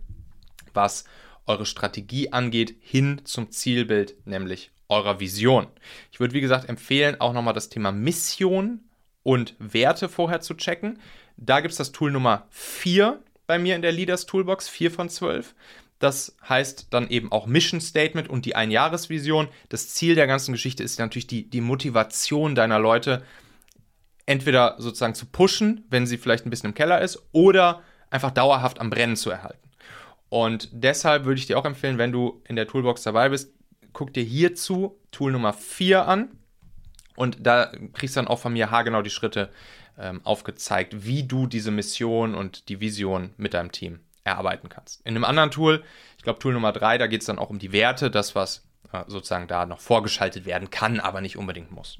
was 0.74 1.04
eure 1.46 1.64
Strategie 1.64 2.32
angeht, 2.34 2.76
hin 2.80 3.22
zum 3.24 3.50
Zielbild, 3.50 4.14
nämlich 4.26 4.72
eurer 4.88 5.18
Vision. 5.18 5.68
Ich 6.12 6.20
würde, 6.20 6.34
wie 6.34 6.42
gesagt, 6.42 6.68
empfehlen, 6.68 7.18
auch 7.18 7.32
nochmal 7.32 7.54
das 7.54 7.70
Thema 7.70 7.92
Mission 7.92 8.80
und 9.22 9.54
Werte 9.58 10.10
vorher 10.10 10.42
zu 10.42 10.52
checken. 10.52 10.98
Da 11.38 11.60
gibt 11.60 11.72
es 11.72 11.78
das 11.78 11.92
Tool 11.92 12.10
Nummer 12.10 12.46
4 12.50 13.22
bei 13.46 13.58
mir 13.58 13.76
in 13.76 13.82
der 13.82 13.92
Leaders 13.92 14.26
Toolbox, 14.26 14.68
4 14.68 14.90
von 14.90 15.08
12. 15.08 15.54
Das 15.98 16.36
heißt 16.46 16.88
dann 16.90 17.08
eben 17.08 17.32
auch 17.32 17.46
Mission 17.46 17.80
Statement 17.80 18.28
und 18.28 18.44
die 18.44 18.54
Einjahresvision. 18.54 19.48
Das 19.70 19.88
Ziel 19.88 20.14
der 20.14 20.26
ganzen 20.26 20.52
Geschichte 20.52 20.82
ist 20.82 20.98
natürlich 20.98 21.26
die, 21.26 21.48
die 21.48 21.62
Motivation 21.62 22.54
deiner 22.54 22.78
Leute, 22.78 23.22
entweder 24.26 24.76
sozusagen 24.78 25.14
zu 25.14 25.26
pushen, 25.26 25.84
wenn 25.90 26.06
sie 26.06 26.18
vielleicht 26.18 26.46
ein 26.46 26.50
bisschen 26.50 26.70
im 26.70 26.74
Keller 26.74 27.00
ist, 27.00 27.22
oder 27.32 27.82
einfach 28.10 28.30
dauerhaft 28.30 28.80
am 28.80 28.90
Brennen 28.90 29.16
zu 29.16 29.30
erhalten. 29.30 29.70
Und 30.28 30.68
deshalb 30.72 31.24
würde 31.24 31.40
ich 31.40 31.46
dir 31.46 31.58
auch 31.58 31.64
empfehlen, 31.64 31.98
wenn 31.98 32.12
du 32.12 32.42
in 32.46 32.56
der 32.56 32.66
Toolbox 32.66 33.02
dabei 33.02 33.28
bist, 33.28 33.52
guck 33.92 34.12
dir 34.14 34.22
hierzu 34.22 34.98
Tool 35.10 35.32
Nummer 35.32 35.52
4 35.52 36.06
an. 36.06 36.30
Und 37.16 37.38
da 37.46 37.72
kriegst 37.92 38.16
du 38.16 38.20
dann 38.20 38.28
auch 38.28 38.38
von 38.38 38.52
mir 38.52 38.70
haargenau 38.70 39.02
die 39.02 39.10
Schritte 39.10 39.50
ähm, 39.98 40.20
aufgezeigt, 40.24 41.04
wie 41.04 41.24
du 41.24 41.46
diese 41.46 41.70
Mission 41.70 42.34
und 42.34 42.68
die 42.68 42.80
Vision 42.80 43.34
mit 43.36 43.54
deinem 43.54 43.72
Team 43.72 44.00
erarbeiten 44.24 44.68
kannst. 44.68 45.04
In 45.04 45.16
einem 45.16 45.24
anderen 45.24 45.50
Tool, 45.50 45.82
ich 46.16 46.22
glaube 46.22 46.38
Tool 46.38 46.52
Nummer 46.52 46.72
3, 46.72 46.98
da 46.98 47.06
geht 47.08 47.22
es 47.22 47.26
dann 47.26 47.38
auch 47.38 47.50
um 47.50 47.58
die 47.58 47.72
Werte, 47.72 48.10
das, 48.10 48.34
was 48.34 48.64
äh, 48.92 49.02
sozusagen 49.08 49.48
da 49.48 49.66
noch 49.66 49.80
vorgeschaltet 49.80 50.44
werden 50.46 50.70
kann, 50.70 51.00
aber 51.00 51.20
nicht 51.20 51.36
unbedingt 51.36 51.72
muss. 51.72 51.98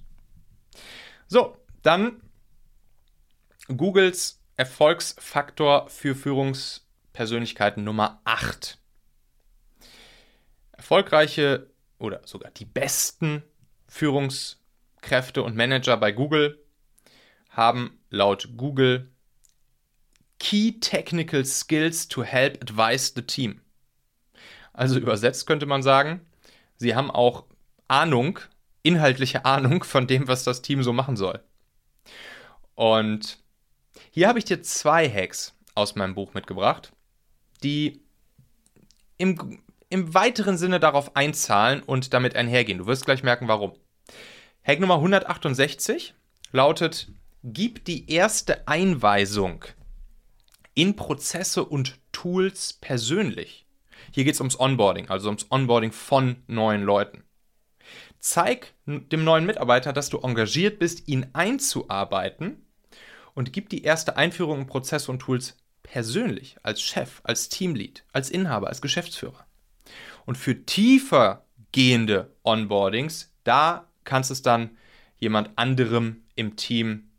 So, 1.26 1.56
dann 1.82 2.22
Googles 3.68 4.40
Erfolgsfaktor 4.56 5.88
für 5.88 6.14
Führungspersönlichkeiten 6.14 7.84
Nummer 7.84 8.20
8. 8.24 8.78
Erfolgreiche 10.72 11.70
oder 11.98 12.20
sogar 12.24 12.50
die 12.50 12.64
besten 12.64 13.42
Führungskräfte 13.88 15.42
und 15.42 15.56
Manager 15.56 15.96
bei 15.96 16.12
Google 16.12 16.58
haben 17.50 17.98
laut 18.10 18.50
Google 18.56 19.10
Key 20.38 20.80
Technical 20.80 21.44
Skills 21.44 22.08
to 22.08 22.22
help 22.22 22.62
advise 22.62 23.12
the 23.14 23.22
team. 23.22 23.60
Also 24.72 24.98
übersetzt 24.98 25.46
könnte 25.46 25.66
man 25.66 25.82
sagen, 25.82 26.26
sie 26.76 26.94
haben 26.94 27.10
auch 27.10 27.44
Ahnung, 27.88 28.38
inhaltliche 28.82 29.44
Ahnung 29.44 29.84
von 29.84 30.06
dem, 30.06 30.28
was 30.28 30.44
das 30.44 30.62
Team 30.62 30.82
so 30.82 30.92
machen 30.92 31.16
soll. 31.16 31.42
Und 32.80 33.36
hier 34.10 34.26
habe 34.26 34.38
ich 34.38 34.46
dir 34.46 34.62
zwei 34.62 35.06
Hacks 35.06 35.54
aus 35.74 35.96
meinem 35.96 36.14
Buch 36.14 36.32
mitgebracht, 36.32 36.92
die 37.62 38.00
im, 39.18 39.62
im 39.90 40.14
weiteren 40.14 40.56
Sinne 40.56 40.80
darauf 40.80 41.14
einzahlen 41.14 41.82
und 41.82 42.14
damit 42.14 42.36
einhergehen. 42.36 42.78
Du 42.78 42.86
wirst 42.86 43.04
gleich 43.04 43.22
merken, 43.22 43.48
warum. 43.48 43.74
Hack 44.64 44.80
Nummer 44.80 44.94
168 44.94 46.14
lautet, 46.52 47.12
gib 47.44 47.84
die 47.84 48.10
erste 48.10 48.66
Einweisung 48.66 49.66
in 50.72 50.96
Prozesse 50.96 51.66
und 51.66 51.98
Tools 52.12 52.78
persönlich. 52.80 53.66
Hier 54.10 54.24
geht 54.24 54.36
es 54.36 54.40
ums 54.40 54.58
Onboarding, 54.58 55.10
also 55.10 55.28
ums 55.28 55.50
Onboarding 55.50 55.92
von 55.92 56.36
neuen 56.46 56.82
Leuten. 56.82 57.24
Zeig 58.20 58.72
dem 58.86 59.22
neuen 59.22 59.44
Mitarbeiter, 59.44 59.92
dass 59.92 60.08
du 60.08 60.20
engagiert 60.20 60.78
bist, 60.78 61.08
ihn 61.08 61.26
einzuarbeiten 61.34 62.64
und 63.34 63.52
gib 63.52 63.68
die 63.68 63.82
erste 63.82 64.16
Einführung 64.16 64.60
in 64.60 64.66
Prozesse 64.66 65.10
und 65.10 65.20
Tools 65.20 65.56
persönlich, 65.82 66.56
als 66.62 66.80
Chef, 66.80 67.20
als 67.24 67.48
Teamlead, 67.48 68.04
als 68.12 68.30
Inhaber, 68.30 68.68
als 68.68 68.82
Geschäftsführer. 68.82 69.46
Und 70.26 70.36
für 70.36 70.64
tiefer 70.64 71.44
gehende 71.72 72.34
Onboardings, 72.44 73.32
da 73.44 73.88
kannst 74.04 74.30
es 74.30 74.42
dann 74.42 74.76
jemand 75.18 75.50
anderem 75.56 76.24
im 76.34 76.56
Team 76.56 77.10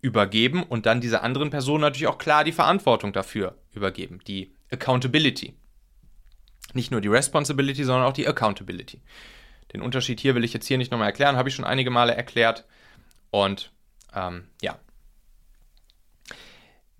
übergeben 0.00 0.62
und 0.62 0.86
dann 0.86 1.00
dieser 1.00 1.22
anderen 1.22 1.50
Person 1.50 1.80
natürlich 1.80 2.08
auch 2.08 2.18
klar 2.18 2.44
die 2.44 2.52
Verantwortung 2.52 3.12
dafür 3.12 3.58
übergeben, 3.72 4.20
die 4.26 4.54
Accountability. 4.70 5.54
Nicht 6.72 6.90
nur 6.90 7.00
die 7.00 7.08
Responsibility, 7.08 7.84
sondern 7.84 8.06
auch 8.06 8.12
die 8.12 8.26
Accountability. 8.26 9.00
Den 9.72 9.82
Unterschied 9.82 10.20
hier 10.20 10.34
will 10.34 10.44
ich 10.44 10.52
jetzt 10.52 10.66
hier 10.66 10.78
nicht 10.78 10.90
nochmal 10.90 11.08
erklären, 11.08 11.36
habe 11.36 11.48
ich 11.48 11.54
schon 11.54 11.64
einige 11.64 11.90
Male 11.90 12.14
erklärt. 12.14 12.64
Und 13.30 13.72
ähm, 14.14 14.48
ja. 14.62 14.78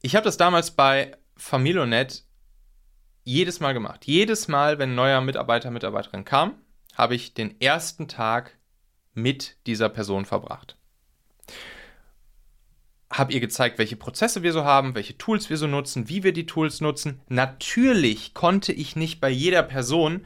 Ich 0.03 0.17
habe 0.17 0.25
das 0.25 0.37
damals 0.37 0.71
bei 0.71 1.17
Familionet 1.37 2.25
jedes 3.25 3.61
Mal 3.61 3.73
gemacht. 3.73 4.07
Jedes 4.07 4.49
Mal, 4.49 4.79
wenn 4.79 4.93
ein 4.93 4.97
neuer 4.97 5.21
Mitarbeiter, 5.21 5.71
Mitarbeiterin 5.71 6.25
kam, 6.25 6.55
habe 6.95 7.15
ich 7.15 7.35
den 7.35 7.61
ersten 7.61 8.09
Tag 8.09 8.57
mit 9.15 9.57
dieser 9.67 9.89
Person 9.89 10.25
verbracht 10.25 10.77
habe 13.11 13.33
ihr 13.33 13.41
gezeigt, 13.41 13.79
welche 13.79 13.97
Prozesse 13.97 14.43
wir 14.43 14.53
so 14.53 14.65
haben, 14.65 14.95
welche 14.95 15.19
Tools 15.19 15.51
wir 15.51 15.57
so 15.57 15.67
nutzen, 15.67 16.09
wie 16.09 16.23
wir 16.23 16.33
die 16.33 16.47
Tools 16.47 16.81
nutzen. 16.81 17.21
Natürlich 17.29 18.35
konnte 18.35 18.73
ich 18.73 18.95
nicht 18.95 19.21
bei 19.21 19.29
jeder 19.29 19.65
Person 19.65 20.25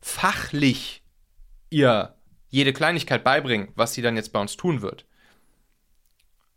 fachlich 0.00 1.02
ihr 1.68 2.14
jede 2.48 2.72
Kleinigkeit 2.72 3.22
beibringen, 3.22 3.68
was 3.74 3.92
sie 3.92 4.00
dann 4.00 4.16
jetzt 4.16 4.32
bei 4.32 4.40
uns 4.40 4.56
tun 4.56 4.80
wird. 4.80 5.04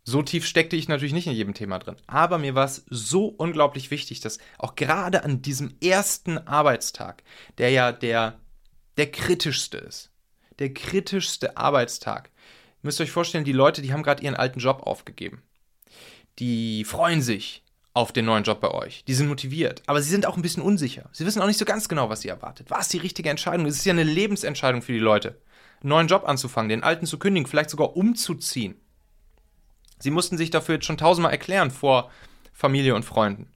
So 0.04 0.22
tief 0.22 0.46
steckte 0.46 0.74
ich 0.74 0.88
natürlich 0.88 1.12
nicht 1.12 1.28
in 1.28 1.32
jedem 1.32 1.54
Thema 1.54 1.78
drin. 1.78 1.96
Aber 2.08 2.38
mir 2.38 2.54
war 2.54 2.64
es 2.64 2.84
so 2.90 3.26
unglaublich 3.26 3.90
wichtig, 3.90 4.20
dass 4.20 4.38
auch 4.58 4.74
gerade 4.74 5.22
an 5.22 5.42
diesem 5.42 5.74
ersten 5.82 6.38
Arbeitstag, 6.38 7.22
der 7.58 7.70
ja 7.70 7.92
der, 7.92 8.40
der 8.96 9.10
kritischste 9.10 9.78
ist, 9.78 10.10
der 10.58 10.74
kritischste 10.74 11.56
Arbeitstag, 11.56 12.30
müsst 12.82 13.00
ihr 13.00 13.04
euch 13.04 13.12
vorstellen, 13.12 13.44
die 13.44 13.52
Leute, 13.52 13.80
die 13.80 13.92
haben 13.92 14.02
gerade 14.02 14.24
ihren 14.24 14.34
alten 14.34 14.58
Job 14.58 14.82
aufgegeben. 14.82 15.42
Die 16.40 16.84
freuen 16.84 17.22
sich 17.22 17.62
auf 17.94 18.10
den 18.10 18.24
neuen 18.24 18.42
Job 18.42 18.60
bei 18.60 18.70
euch. 18.70 19.04
Die 19.04 19.14
sind 19.14 19.28
motiviert, 19.28 19.82
aber 19.86 20.02
sie 20.02 20.10
sind 20.10 20.26
auch 20.26 20.36
ein 20.36 20.42
bisschen 20.42 20.62
unsicher. 20.62 21.08
Sie 21.12 21.26
wissen 21.26 21.42
auch 21.42 21.46
nicht 21.46 21.58
so 21.58 21.64
ganz 21.64 21.88
genau, 21.88 22.08
was 22.08 22.22
sie 22.22 22.28
erwartet. 22.28 22.70
War 22.70 22.80
es 22.80 22.88
die 22.88 22.98
richtige 22.98 23.30
Entscheidung? 23.30 23.66
Es 23.66 23.76
ist 23.76 23.84
ja 23.84 23.92
eine 23.92 24.02
Lebensentscheidung 24.02 24.82
für 24.82 24.92
die 24.92 24.98
Leute. 24.98 25.40
Einen 25.80 25.90
neuen 25.90 26.08
Job 26.08 26.24
anzufangen, 26.26 26.70
den 26.70 26.82
alten 26.82 27.06
zu 27.06 27.18
kündigen, 27.18 27.46
vielleicht 27.46 27.70
sogar 27.70 27.96
umzuziehen. 27.96 28.81
Sie 30.02 30.10
mussten 30.10 30.36
sich 30.36 30.50
dafür 30.50 30.74
jetzt 30.74 30.86
schon 30.86 30.98
tausendmal 30.98 31.32
erklären 31.32 31.70
vor 31.70 32.10
Familie 32.52 32.94
und 32.94 33.04
Freunden. 33.04 33.48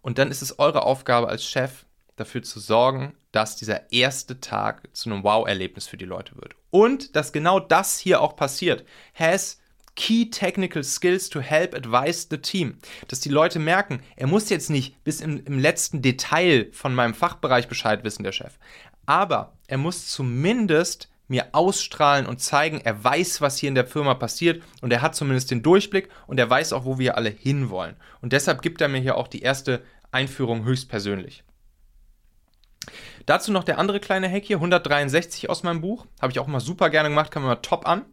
Und 0.00 0.18
dann 0.18 0.30
ist 0.30 0.42
es 0.42 0.58
eure 0.58 0.84
Aufgabe 0.84 1.28
als 1.28 1.44
Chef, 1.44 1.84
dafür 2.16 2.42
zu 2.42 2.60
sorgen, 2.60 3.14
dass 3.32 3.56
dieser 3.56 3.90
erste 3.90 4.40
Tag 4.40 4.88
zu 4.92 5.10
einem 5.10 5.24
Wow-Erlebnis 5.24 5.88
für 5.88 5.96
die 5.96 6.04
Leute 6.04 6.36
wird. 6.36 6.54
Und 6.70 7.16
dass 7.16 7.32
genau 7.32 7.58
das 7.58 7.98
hier 7.98 8.20
auch 8.20 8.36
passiert. 8.36 8.84
Has 9.14 9.58
key 9.96 10.30
technical 10.30 10.84
skills 10.84 11.28
to 11.28 11.40
help 11.40 11.74
advise 11.74 12.28
the 12.30 12.38
team. 12.38 12.78
Dass 13.08 13.20
die 13.20 13.28
Leute 13.28 13.58
merken, 13.58 14.02
er 14.16 14.26
muss 14.26 14.50
jetzt 14.50 14.70
nicht 14.70 15.02
bis 15.02 15.20
im, 15.20 15.44
im 15.44 15.58
letzten 15.58 16.00
Detail 16.00 16.68
von 16.72 16.94
meinem 16.94 17.14
Fachbereich 17.14 17.68
Bescheid 17.68 18.04
wissen, 18.04 18.22
der 18.22 18.32
Chef. 18.32 18.58
Aber 19.04 19.56
er 19.66 19.78
muss 19.78 20.06
zumindest 20.06 21.08
mir 21.32 21.46
ausstrahlen 21.52 22.26
und 22.26 22.42
zeigen, 22.42 22.82
er 22.84 23.02
weiß, 23.02 23.40
was 23.40 23.56
hier 23.56 23.70
in 23.70 23.74
der 23.74 23.86
Firma 23.86 24.12
passiert 24.12 24.62
und 24.82 24.92
er 24.92 25.00
hat 25.00 25.16
zumindest 25.16 25.50
den 25.50 25.62
Durchblick 25.62 26.10
und 26.26 26.38
er 26.38 26.50
weiß 26.50 26.74
auch, 26.74 26.84
wo 26.84 26.98
wir 26.98 27.16
alle 27.16 27.30
hinwollen. 27.30 27.96
Und 28.20 28.34
deshalb 28.34 28.60
gibt 28.60 28.82
er 28.82 28.88
mir 28.88 29.00
hier 29.00 29.16
auch 29.16 29.28
die 29.28 29.40
erste 29.40 29.82
Einführung 30.10 30.64
höchstpersönlich. 30.64 31.42
Dazu 33.24 33.50
noch 33.50 33.64
der 33.64 33.78
andere 33.78 33.98
kleine 33.98 34.30
Hack 34.30 34.44
hier, 34.44 34.56
163 34.56 35.48
aus 35.48 35.62
meinem 35.62 35.80
Buch. 35.80 36.04
Habe 36.20 36.32
ich 36.32 36.38
auch 36.38 36.46
mal 36.46 36.60
super 36.60 36.90
gerne 36.90 37.08
gemacht, 37.08 37.30
kann 37.30 37.42
man 37.42 37.52
mal 37.52 37.62
top 37.62 37.88
an. 37.88 38.04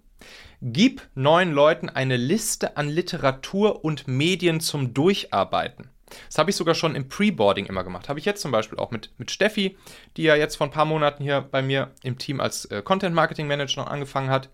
Gib 0.62 1.02
neuen 1.14 1.52
Leuten 1.52 1.90
eine 1.90 2.16
Liste 2.16 2.78
an 2.78 2.88
Literatur 2.88 3.84
und 3.84 4.08
Medien 4.08 4.62
zum 4.62 4.94
Durcharbeiten. 4.94 5.90
Das 6.28 6.38
habe 6.38 6.50
ich 6.50 6.56
sogar 6.56 6.76
schon 6.76 6.96
im 6.96 7.08
Pre-Boarding 7.08 7.66
immer 7.66 7.84
gemacht. 7.84 8.10
Habe 8.10 8.20
ich 8.20 8.26
jetzt 8.26 8.42
zum 8.42 8.52
Beispiel 8.52 8.80
auch 8.80 8.92
mit, 8.92 9.12
mit 9.18 9.32
Steffi, 9.32 9.78
die 10.18 10.24
ja 10.24 10.36
jetzt 10.36 10.56
vor 10.56 10.68
ein 10.68 10.72
paar 10.72 10.86
Monaten 10.86 11.24
hier 11.24 11.42
bei 11.42 11.62
mir 11.62 11.92
im 12.04 12.18
Team 12.18 12.40
als 12.40 12.66
äh, 12.66 12.82
Content 12.82 13.16
Marketing 13.16 13.48
Manager 13.48 13.82
noch 13.82 13.92
angefangen 13.92 14.30
hat. 14.30 14.50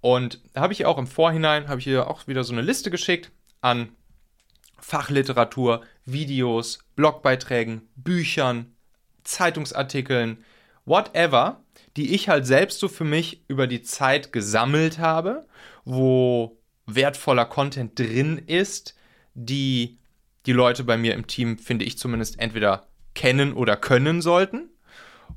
Und 0.00 0.40
da 0.54 0.62
habe 0.62 0.72
ich 0.72 0.86
auch 0.86 0.98
im 0.98 1.06
Vorhinein, 1.06 1.68
habe 1.68 1.80
ich 1.80 1.86
ihr 1.86 2.08
auch 2.08 2.26
wieder 2.26 2.44
so 2.44 2.52
eine 2.52 2.62
Liste 2.62 2.90
geschickt 2.90 3.30
an 3.60 3.90
Fachliteratur, 4.78 5.82
Videos, 6.04 6.80
Blogbeiträgen, 6.96 7.88
Büchern, 7.96 8.74
Zeitungsartikeln, 9.24 10.44
whatever, 10.84 11.62
die 11.96 12.14
ich 12.14 12.28
halt 12.28 12.46
selbst 12.46 12.80
so 12.80 12.88
für 12.88 13.04
mich 13.04 13.44
über 13.48 13.66
die 13.66 13.82
Zeit 13.82 14.32
gesammelt 14.32 14.98
habe, 14.98 15.46
wo 15.84 16.58
wertvoller 16.86 17.44
Content 17.44 17.98
drin 17.98 18.38
ist, 18.38 18.96
die 19.34 19.99
die 20.46 20.52
Leute 20.52 20.84
bei 20.84 20.96
mir 20.96 21.14
im 21.14 21.26
Team, 21.26 21.58
finde 21.58 21.84
ich 21.84 21.98
zumindest, 21.98 22.38
entweder 22.38 22.86
kennen 23.14 23.52
oder 23.52 23.76
können 23.76 24.22
sollten. 24.22 24.70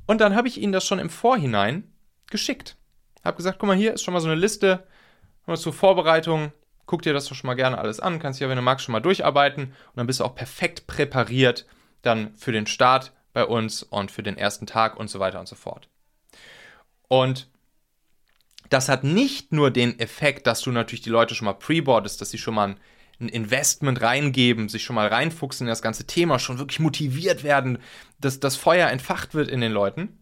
Und 0.06 0.20
dann 0.20 0.34
habe 0.34 0.48
ich 0.48 0.60
ihnen 0.60 0.72
das 0.72 0.86
schon 0.86 0.98
im 0.98 1.10
Vorhinein 1.10 1.92
geschickt. 2.30 2.76
Habe 3.24 3.36
gesagt, 3.36 3.58
guck 3.58 3.68
mal, 3.68 3.76
hier 3.76 3.94
ist 3.94 4.02
schon 4.02 4.14
mal 4.14 4.20
so 4.20 4.28
eine 4.28 4.40
Liste 4.40 4.86
zur 5.54 5.72
Vorbereitung. 5.72 6.52
Guck 6.86 7.02
dir 7.02 7.12
das 7.12 7.26
doch 7.26 7.34
schon 7.34 7.48
mal 7.48 7.54
gerne 7.54 7.78
alles 7.78 8.00
an. 8.00 8.18
Kannst 8.18 8.40
ja, 8.40 8.48
wenn 8.48 8.56
du 8.56 8.62
magst, 8.62 8.84
schon 8.84 8.92
mal 8.92 9.00
durcharbeiten. 9.00 9.64
Und 9.64 9.96
dann 9.96 10.06
bist 10.06 10.20
du 10.20 10.24
auch 10.24 10.34
perfekt 10.34 10.86
präpariert 10.86 11.66
dann 12.02 12.34
für 12.34 12.52
den 12.52 12.66
Start 12.66 13.12
bei 13.32 13.44
uns 13.44 13.82
und 13.82 14.10
für 14.10 14.22
den 14.22 14.36
ersten 14.36 14.66
Tag 14.66 14.96
und 14.96 15.08
so 15.08 15.20
weiter 15.20 15.40
und 15.40 15.48
so 15.48 15.56
fort. 15.56 15.88
Und 17.08 17.48
das 18.70 18.88
hat 18.88 19.04
nicht 19.04 19.52
nur 19.52 19.70
den 19.70 19.98
Effekt, 19.98 20.46
dass 20.46 20.60
du 20.60 20.70
natürlich 20.70 21.02
die 21.02 21.10
Leute 21.10 21.34
schon 21.34 21.46
mal 21.46 21.54
preboardest, 21.54 22.20
dass 22.20 22.30
sie 22.30 22.38
schon 22.38 22.54
mal 22.54 22.76
ein 23.20 23.28
Investment 23.28 24.00
reingeben, 24.00 24.68
sich 24.68 24.84
schon 24.84 24.96
mal 24.96 25.08
reinfuchsen 25.08 25.66
in 25.66 25.70
das 25.70 25.82
ganze 25.82 26.06
Thema, 26.06 26.38
schon 26.38 26.58
wirklich 26.58 26.80
motiviert 26.80 27.44
werden, 27.44 27.78
dass 28.20 28.40
das 28.40 28.56
Feuer 28.56 28.88
entfacht 28.88 29.34
wird 29.34 29.48
in 29.48 29.60
den 29.60 29.72
Leuten, 29.72 30.18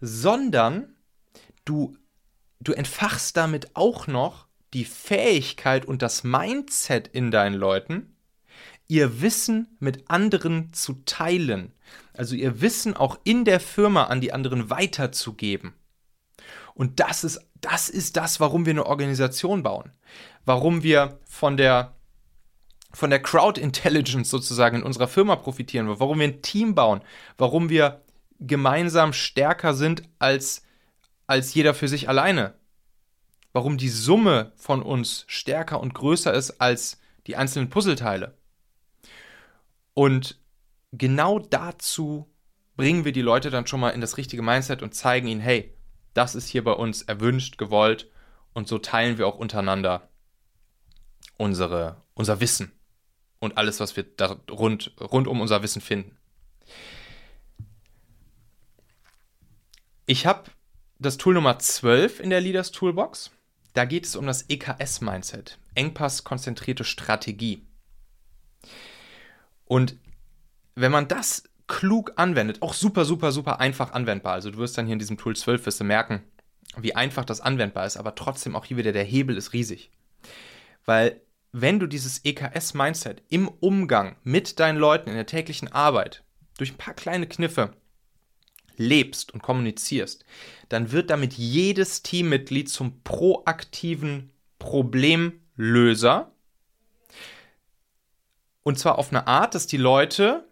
sondern 0.00 0.94
du, 1.64 1.96
du 2.60 2.72
entfachst 2.72 3.36
damit 3.36 3.74
auch 3.74 4.06
noch 4.06 4.46
die 4.72 4.84
Fähigkeit 4.84 5.84
und 5.84 6.02
das 6.02 6.24
Mindset 6.24 7.08
in 7.08 7.30
deinen 7.30 7.54
Leuten, 7.54 8.16
ihr 8.88 9.20
Wissen 9.22 9.76
mit 9.78 10.10
anderen 10.10 10.72
zu 10.72 11.02
teilen. 11.04 11.72
Also 12.12 12.34
ihr 12.34 12.60
Wissen 12.60 12.96
auch 12.96 13.18
in 13.24 13.44
der 13.44 13.60
Firma 13.60 14.04
an 14.04 14.20
die 14.20 14.32
anderen 14.32 14.70
weiterzugeben. 14.70 15.74
Und 16.74 17.00
das 17.00 17.24
ist, 17.24 17.40
das 17.60 17.88
ist 17.88 18.16
das, 18.16 18.40
warum 18.40 18.66
wir 18.66 18.72
eine 18.72 18.86
Organisation 18.86 19.62
bauen. 19.62 19.92
Warum 20.44 20.82
wir 20.82 21.20
von 21.24 21.56
der, 21.56 21.96
von 22.92 23.10
der 23.10 23.22
Crowd 23.22 23.60
Intelligence 23.60 24.30
sozusagen 24.30 24.78
in 24.78 24.82
unserer 24.82 25.08
Firma 25.08 25.36
profitieren 25.36 25.86
wollen. 25.86 26.00
Warum 26.00 26.18
wir 26.18 26.28
ein 26.28 26.42
Team 26.42 26.74
bauen. 26.74 27.02
Warum 27.38 27.68
wir 27.68 28.02
gemeinsam 28.40 29.12
stärker 29.12 29.74
sind 29.74 30.02
als, 30.18 30.64
als 31.26 31.54
jeder 31.54 31.74
für 31.74 31.88
sich 31.88 32.08
alleine. 32.08 32.54
Warum 33.52 33.78
die 33.78 33.88
Summe 33.88 34.52
von 34.56 34.82
uns 34.82 35.24
stärker 35.28 35.80
und 35.80 35.94
größer 35.94 36.32
ist 36.32 36.60
als 36.60 37.00
die 37.26 37.36
einzelnen 37.36 37.70
Puzzleteile. 37.70 38.34
Und 39.94 40.38
genau 40.92 41.38
dazu 41.38 42.26
bringen 42.76 43.04
wir 43.04 43.12
die 43.12 43.22
Leute 43.22 43.50
dann 43.50 43.66
schon 43.66 43.80
mal 43.80 43.90
in 43.90 44.00
das 44.00 44.16
richtige 44.16 44.42
Mindset 44.42 44.82
und 44.82 44.94
zeigen 44.94 45.28
ihnen, 45.28 45.40
hey, 45.40 45.74
das 46.14 46.34
ist 46.34 46.48
hier 46.48 46.64
bei 46.64 46.72
uns 46.72 47.02
erwünscht, 47.02 47.58
gewollt 47.58 48.10
und 48.52 48.66
so 48.66 48.78
teilen 48.78 49.18
wir 49.18 49.26
auch 49.26 49.36
untereinander 49.36 50.08
unsere, 51.36 52.02
unser 52.14 52.40
Wissen 52.40 52.72
und 53.40 53.56
alles, 53.56 53.80
was 53.80 53.96
wir 53.96 54.04
da 54.04 54.36
rund, 54.50 54.92
rund 55.00 55.26
um 55.26 55.40
unser 55.40 55.62
Wissen 55.62 55.80
finden. 55.80 56.16
Ich 60.06 60.26
habe 60.26 60.50
das 60.98 61.16
Tool 61.16 61.34
Nummer 61.34 61.58
12 61.58 62.20
in 62.20 62.30
der 62.30 62.40
Leaders 62.40 62.70
Toolbox. 62.70 63.30
Da 63.74 63.84
geht 63.84 64.04
es 64.04 64.16
um 64.16 64.26
das 64.26 64.48
EKS-Mindset, 64.48 65.58
Engpass-konzentrierte 65.74 66.84
Strategie. 66.84 67.64
Und 69.64 69.96
wenn 70.74 70.92
man 70.92 71.08
das 71.08 71.44
klug 71.68 72.12
anwendet, 72.16 72.60
auch 72.62 72.74
super, 72.74 73.04
super, 73.04 73.30
super 73.30 73.60
einfach 73.60 73.92
anwendbar. 73.92 74.32
Also 74.34 74.50
du 74.50 74.58
wirst 74.58 74.76
dann 74.76 74.86
hier 74.86 74.94
in 74.94 74.98
diesem 74.98 75.16
Tool 75.16 75.36
12 75.36 75.64
wirst 75.64 75.80
du 75.80 75.84
merken, 75.84 76.22
wie 76.76 76.96
einfach 76.96 77.24
das 77.24 77.40
anwendbar 77.40 77.86
ist, 77.86 77.96
aber 77.96 78.16
trotzdem 78.16 78.56
auch 78.56 78.64
hier 78.64 78.76
wieder 78.76 78.92
der 78.92 79.04
Hebel 79.04 79.36
ist 79.36 79.52
riesig. 79.52 79.90
Weil 80.84 81.20
wenn 81.52 81.80
du 81.80 81.86
dieses 81.86 82.24
EKS-Mindset 82.24 83.22
im 83.28 83.48
Umgang 83.48 84.16
mit 84.22 84.60
deinen 84.60 84.78
Leuten 84.78 85.10
in 85.10 85.16
der 85.16 85.26
täglichen 85.26 85.68
Arbeit 85.72 86.22
durch 86.58 86.72
ein 86.72 86.78
paar 86.78 86.94
kleine 86.94 87.26
Kniffe 87.26 87.72
lebst 88.76 89.32
und 89.32 89.42
kommunizierst, 89.42 90.24
dann 90.68 90.92
wird 90.92 91.10
damit 91.10 91.34
jedes 91.34 92.02
Teammitglied 92.02 92.68
zum 92.68 93.02
proaktiven 93.02 94.30
Problemlöser. 94.58 96.32
Und 98.62 98.78
zwar 98.78 98.98
auf 98.98 99.10
eine 99.10 99.26
Art, 99.26 99.54
dass 99.54 99.66
die 99.66 99.76
Leute 99.76 100.48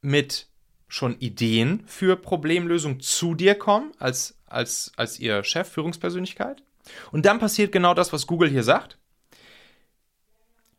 mit 0.00 0.48
schon 0.88 1.18
Ideen 1.18 1.84
für 1.86 2.16
Problemlösung 2.16 3.00
zu 3.00 3.34
dir 3.34 3.54
kommen, 3.54 3.92
als, 3.98 4.38
als, 4.46 4.92
als 4.96 5.18
ihr 5.18 5.42
Chef, 5.42 5.68
Führungspersönlichkeit. 5.68 6.62
Und 7.10 7.24
dann 7.24 7.38
passiert 7.38 7.72
genau 7.72 7.94
das, 7.94 8.12
was 8.12 8.26
Google 8.26 8.50
hier 8.50 8.62
sagt. 8.62 8.98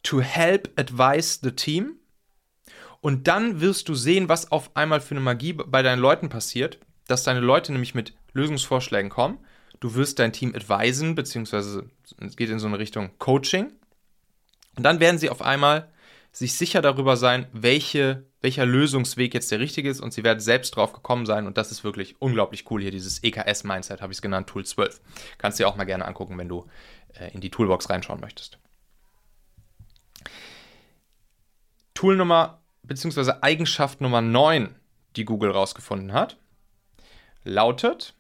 To 0.04 0.22
help 0.22 0.72
advise 0.80 1.40
the 1.42 1.52
team. 1.52 1.98
Und 3.02 3.28
dann 3.28 3.60
wirst 3.60 3.90
du 3.90 3.96
sehen, 3.96 4.30
was 4.30 4.52
auf 4.52 4.76
einmal 4.76 5.02
für 5.02 5.12
eine 5.12 5.22
Magie 5.22 5.54
bei 5.54 5.82
deinen 5.82 6.00
Leuten 6.00 6.30
passiert, 6.30 6.80
dass 7.08 7.24
deine 7.24 7.42
Leute 7.42 7.72
nämlich 7.72 7.96
mit 7.96 8.14
Lösungsvorschlägen 8.34 9.10
kommen. 9.10 9.40
Du 9.80 9.96
wirst 9.96 10.20
dein 10.20 10.32
Team 10.32 10.56
advisen, 10.56 11.16
beziehungsweise 11.16 11.90
es 12.20 12.38
geht 12.38 12.50
in 12.50 12.60
so 12.60 12.68
eine 12.68 12.80
Richtung 12.80 13.12
Coaching. 13.18 13.74
Und 14.78 14.84
dann 14.84 15.00
werden 15.00 15.18
sie 15.18 15.30
auf 15.30 15.42
einmal 15.42 15.92
sich 16.34 16.56
sicher 16.56 16.82
darüber 16.82 17.16
sein, 17.16 17.48
welche, 17.54 18.26
welcher 18.42 18.66
Lösungsweg 18.66 19.34
jetzt 19.34 19.52
der 19.52 19.60
richtige 19.60 19.90
ist 19.90 20.02
und 20.02 20.14
sie 20.14 20.24
werden 20.24 20.40
selbst 20.40 20.76
drauf 20.76 20.92
gekommen 20.92 21.28
sein 21.28 21.46
und 21.46 21.58
das 21.58 21.72
ist 21.72 21.84
wirklich 21.84 22.16
unglaublich 22.20 22.70
cool 22.72 22.82
hier, 22.82 22.90
dieses 22.90 23.24
EKS-Mindset, 23.24 24.02
habe 24.02 24.12
ich 24.12 24.18
es 24.18 24.22
genannt, 24.22 24.48
Tool 24.48 24.66
12. 24.66 25.00
Kannst 25.38 25.60
du 25.60 25.64
dir 25.64 25.68
auch 25.68 25.76
mal 25.76 25.84
gerne 25.84 26.06
angucken, 26.06 26.38
wenn 26.40 26.50
du 26.50 26.66
äh, 27.14 27.32
in 27.34 27.42
die 27.42 27.52
Toolbox 27.52 27.90
reinschauen 27.90 28.20
möchtest. 28.20 28.58
Tool 31.94 32.16
Nummer, 32.16 32.62
beziehungsweise 32.84 33.44
Eigenschaft 33.44 34.02
Nummer 34.02 34.22
9, 34.22 34.76
die 35.16 35.26
Google 35.26 35.52
rausgefunden 35.52 36.14
hat, 36.14 36.38
lautet 37.44 38.14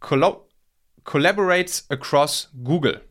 Collaborates 0.00 1.90
across 1.90 2.50
Google 2.62 3.08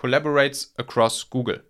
collaborates 0.00 0.72
across 0.78 1.28
Google. 1.28 1.62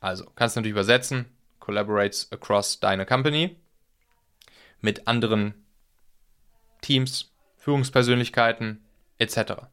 Also 0.00 0.24
kannst 0.34 0.56
du 0.56 0.60
natürlich 0.60 0.72
übersetzen, 0.72 1.26
collaborates 1.60 2.32
across 2.32 2.80
deine 2.80 3.06
Company 3.06 3.56
mit 4.80 5.06
anderen 5.06 5.54
Teams, 6.80 7.32
Führungspersönlichkeiten 7.56 8.84
etc. 9.18 9.68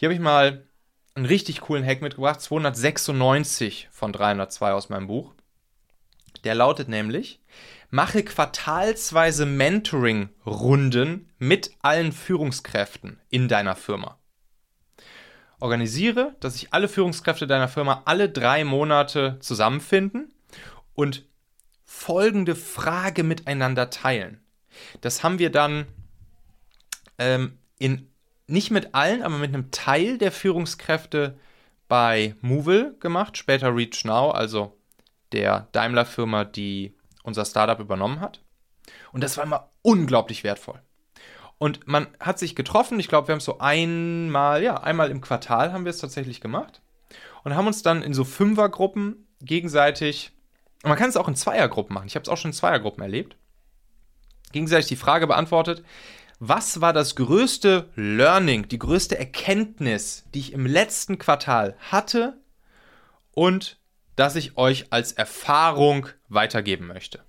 Hier 0.00 0.06
habe 0.08 0.14
ich 0.14 0.20
mal 0.20 0.66
einen 1.14 1.26
richtig 1.26 1.60
coolen 1.60 1.84
Hack 1.84 2.00
mitgebracht, 2.00 2.40
296 2.40 3.88
von 3.90 4.14
302 4.14 4.72
aus 4.72 4.88
meinem 4.88 5.08
Buch. 5.08 5.34
Der 6.42 6.54
lautet 6.54 6.88
nämlich, 6.88 7.42
mache 7.90 8.24
quartalsweise 8.24 9.44
Mentoring-Runden 9.44 11.28
mit 11.36 11.72
allen 11.82 12.12
Führungskräften 12.12 13.20
in 13.28 13.46
deiner 13.46 13.76
Firma. 13.76 14.18
Organisiere, 15.58 16.34
dass 16.40 16.54
sich 16.54 16.72
alle 16.72 16.88
Führungskräfte 16.88 17.46
deiner 17.46 17.68
Firma 17.68 18.00
alle 18.06 18.30
drei 18.30 18.64
Monate 18.64 19.36
zusammenfinden 19.40 20.32
und 20.94 21.26
folgende 21.84 22.56
Frage 22.56 23.22
miteinander 23.22 23.90
teilen. 23.90 24.40
Das 25.02 25.22
haben 25.22 25.38
wir 25.38 25.52
dann 25.52 25.86
ähm, 27.18 27.58
in, 27.78 28.09
nicht 28.50 28.70
mit 28.70 28.94
allen, 28.94 29.22
aber 29.22 29.38
mit 29.38 29.54
einem 29.54 29.70
Teil 29.70 30.18
der 30.18 30.32
Führungskräfte 30.32 31.38
bei 31.88 32.34
Movil 32.40 32.96
gemacht, 33.00 33.36
später 33.36 33.74
Reach 33.74 34.04
Now, 34.04 34.30
also 34.30 34.76
der 35.32 35.68
Daimler-Firma, 35.72 36.44
die 36.44 36.94
unser 37.22 37.44
Startup 37.44 37.78
übernommen 37.78 38.20
hat. 38.20 38.40
Und 39.12 39.22
das 39.22 39.36
war 39.36 39.44
immer 39.44 39.70
unglaublich 39.82 40.44
wertvoll. 40.44 40.80
Und 41.58 41.86
man 41.86 42.06
hat 42.18 42.38
sich 42.38 42.56
getroffen. 42.56 42.98
Ich 43.00 43.08
glaube, 43.08 43.28
wir 43.28 43.32
haben 43.32 43.38
es 43.38 43.44
so 43.44 43.58
einmal, 43.58 44.62
ja, 44.62 44.76
einmal 44.82 45.10
im 45.10 45.20
Quartal 45.20 45.72
haben 45.72 45.84
wir 45.84 45.90
es 45.90 45.98
tatsächlich 45.98 46.40
gemacht. 46.40 46.80
Und 47.44 47.54
haben 47.54 47.66
uns 47.66 47.82
dann 47.82 48.02
in 48.02 48.14
so 48.14 48.24
Fünfergruppen 48.24 49.26
gegenseitig, 49.40 50.32
man 50.82 50.96
kann 50.96 51.10
es 51.10 51.16
auch 51.16 51.28
in 51.28 51.36
Zweiergruppen 51.36 51.94
machen. 51.94 52.06
Ich 52.06 52.14
habe 52.14 52.22
es 52.22 52.28
auch 52.28 52.36
schon 52.36 52.50
in 52.50 52.56
Zweiergruppen 52.56 53.02
erlebt. 53.02 53.36
Gegenseitig 54.52 54.86
die 54.86 54.96
Frage 54.96 55.26
beantwortet, 55.26 55.84
was 56.40 56.80
war 56.80 56.92
das 56.92 57.14
größte 57.14 57.88
Learning, 57.94 58.66
die 58.68 58.78
größte 58.78 59.16
Erkenntnis, 59.16 60.24
die 60.34 60.40
ich 60.40 60.52
im 60.52 60.66
letzten 60.66 61.18
Quartal 61.18 61.76
hatte 61.90 62.36
und 63.32 63.78
das 64.16 64.34
ich 64.34 64.58
euch 64.58 64.92
als 64.92 65.12
Erfahrung 65.12 66.08
weitergeben 66.28 66.88
möchte? 66.88 67.20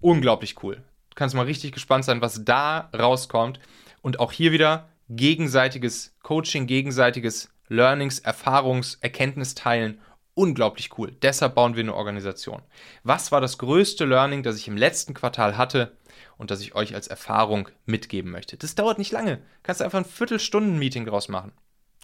Unglaublich 0.00 0.62
cool 0.62 0.84
kannst 1.14 1.34
mal 1.34 1.42
richtig 1.46 1.72
gespannt 1.72 2.04
sein, 2.04 2.20
was 2.20 2.44
da 2.44 2.90
rauskommt. 2.96 3.60
Und 4.02 4.20
auch 4.20 4.32
hier 4.32 4.52
wieder 4.52 4.88
gegenseitiges 5.08 6.14
Coaching, 6.22 6.66
gegenseitiges 6.66 7.50
Learnings, 7.68 8.20
Erfahrungs-, 8.20 8.98
Erkenntnisteilen 9.00 10.00
unglaublich 10.34 10.98
cool. 10.98 11.12
Deshalb 11.22 11.54
bauen 11.54 11.76
wir 11.76 11.82
eine 11.82 11.94
Organisation. 11.94 12.62
Was 13.04 13.30
war 13.30 13.40
das 13.40 13.58
größte 13.58 14.04
Learning, 14.04 14.42
das 14.42 14.56
ich 14.56 14.68
im 14.68 14.76
letzten 14.76 15.14
Quartal 15.14 15.56
hatte 15.56 15.96
und 16.36 16.50
das 16.50 16.60
ich 16.60 16.74
euch 16.74 16.94
als 16.94 17.08
Erfahrung 17.08 17.68
mitgeben 17.86 18.30
möchte? 18.30 18.56
Das 18.56 18.74
dauert 18.74 18.98
nicht 18.98 19.12
lange. 19.12 19.42
Kannst 19.62 19.80
du 19.80 19.84
einfach 19.84 19.98
ein 19.98 20.04
Viertelstunden-Meeting 20.04 21.06
draus 21.06 21.28
machen. 21.28 21.52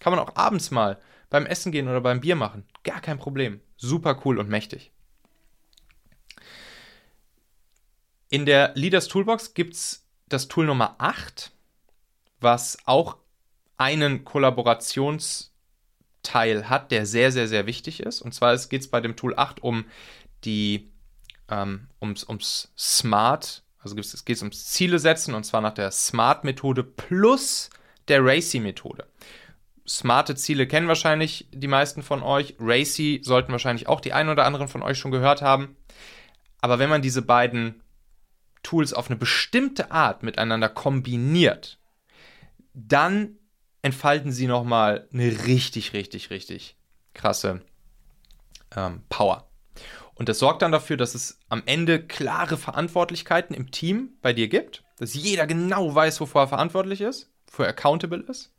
Kann 0.00 0.12
man 0.12 0.20
auch 0.20 0.36
abends 0.36 0.70
mal 0.70 1.00
beim 1.28 1.46
Essen 1.46 1.72
gehen 1.72 1.88
oder 1.88 2.00
beim 2.00 2.20
Bier 2.20 2.36
machen. 2.36 2.64
Gar 2.82 3.00
kein 3.00 3.18
Problem. 3.18 3.60
Super 3.76 4.20
cool 4.24 4.38
und 4.38 4.48
mächtig. 4.48 4.90
In 8.28 8.46
der 8.46 8.72
Leaders 8.74 9.08
Toolbox 9.08 9.54
gibt 9.54 9.74
es 9.74 10.06
das 10.28 10.48
Tool 10.48 10.66
Nummer 10.66 10.94
8, 10.98 11.52
was 12.40 12.78
auch 12.84 13.16
einen 13.76 14.24
Kollaborationsteil 14.24 16.68
hat, 16.68 16.92
der 16.92 17.06
sehr, 17.06 17.32
sehr, 17.32 17.48
sehr 17.48 17.66
wichtig 17.66 18.00
ist. 18.00 18.22
Und 18.22 18.32
zwar 18.32 18.56
geht 18.56 18.82
es 18.82 18.88
bei 18.88 19.00
dem 19.00 19.16
Tool 19.16 19.34
8 19.36 19.62
um 19.62 19.84
die 20.44 20.92
ähm, 21.48 21.88
ums, 22.00 22.22
ums 22.24 22.72
Smart, 22.78 23.64
also 23.80 23.96
es 23.96 24.24
geht 24.24 24.38
ums 24.40 24.66
Ziele 24.66 24.98
setzen 24.98 25.34
und 25.34 25.44
zwar 25.44 25.60
nach 25.60 25.74
der 25.74 25.90
Smart-Methode 25.90 26.84
plus 26.84 27.70
der 28.08 28.24
Racy-Methode. 28.24 29.06
Smarte 29.88 30.36
Ziele 30.36 30.68
kennen 30.68 30.88
wahrscheinlich 30.88 31.48
die 31.52 31.66
meisten 31.66 32.02
von 32.02 32.22
euch. 32.22 32.54
Racy 32.60 33.20
sollten 33.24 33.52
wahrscheinlich 33.52 33.88
auch 33.88 34.00
die 34.00 34.12
einen 34.12 34.28
oder 34.28 34.44
anderen 34.44 34.68
von 34.68 34.82
euch 34.82 34.98
schon 34.98 35.10
gehört 35.10 35.42
haben. 35.42 35.76
Aber 36.60 36.78
wenn 36.78 36.90
man 36.90 37.02
diese 37.02 37.22
beiden 37.22 37.82
Tools 38.62 38.92
auf 38.92 39.08
eine 39.08 39.16
bestimmte 39.16 39.90
Art 39.90 40.22
miteinander 40.22 40.68
kombiniert, 40.68 41.78
dann 42.74 43.38
entfalten 43.82 44.30
sie 44.30 44.46
nochmal 44.46 45.08
eine 45.12 45.46
richtig, 45.46 45.92
richtig, 45.92 46.30
richtig 46.30 46.76
krasse 47.14 47.62
ähm, 48.76 49.02
Power. 49.08 49.49
Und 50.20 50.28
das 50.28 50.38
sorgt 50.38 50.60
dann 50.60 50.70
dafür, 50.70 50.98
dass 50.98 51.14
es 51.14 51.38
am 51.48 51.62
Ende 51.64 51.98
klare 51.98 52.58
Verantwortlichkeiten 52.58 53.56
im 53.56 53.70
Team 53.70 54.18
bei 54.20 54.34
dir 54.34 54.48
gibt, 54.48 54.84
dass 54.98 55.14
jeder 55.14 55.46
genau 55.46 55.94
weiß, 55.94 56.20
wovor 56.20 56.42
er 56.42 56.48
verantwortlich 56.48 57.00
ist, 57.00 57.32
wofür 57.46 57.64
er 57.64 57.70
accountable 57.70 58.22
ist, 58.28 58.52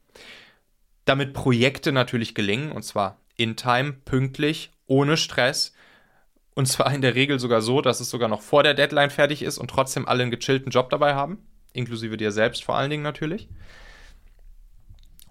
damit 1.05 1.33
Projekte 1.33 1.91
natürlich 1.91 2.33
gelingen, 2.33 2.71
und 2.71 2.81
zwar 2.81 3.19
in 3.35 3.57
Time, 3.57 3.93
pünktlich, 3.93 4.71
ohne 4.87 5.17
Stress, 5.17 5.75
und 6.55 6.65
zwar 6.67 6.91
in 6.95 7.03
der 7.03 7.13
Regel 7.13 7.37
sogar 7.37 7.61
so, 7.61 7.81
dass 7.81 7.99
es 7.99 8.09
sogar 8.09 8.27
noch 8.27 8.41
vor 8.41 8.63
der 8.63 8.73
Deadline 8.73 9.11
fertig 9.11 9.43
ist 9.43 9.59
und 9.59 9.69
trotzdem 9.69 10.07
alle 10.07 10.23
einen 10.23 10.31
gechillten 10.31 10.71
Job 10.71 10.89
dabei 10.89 11.13
haben, 11.13 11.45
inklusive 11.73 12.17
dir 12.17 12.31
selbst 12.31 12.63
vor 12.63 12.75
allen 12.75 12.89
Dingen 12.89 13.03
natürlich 13.03 13.49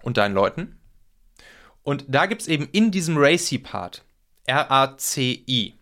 und 0.01 0.15
deinen 0.15 0.33
Leuten. 0.33 0.79
Und 1.83 2.05
da 2.07 2.25
gibt 2.25 2.43
es 2.43 2.47
eben 2.47 2.69
in 2.71 2.89
diesem 2.89 3.17
Racy-Part, 3.17 4.05
R-A-C-I, 4.45 5.80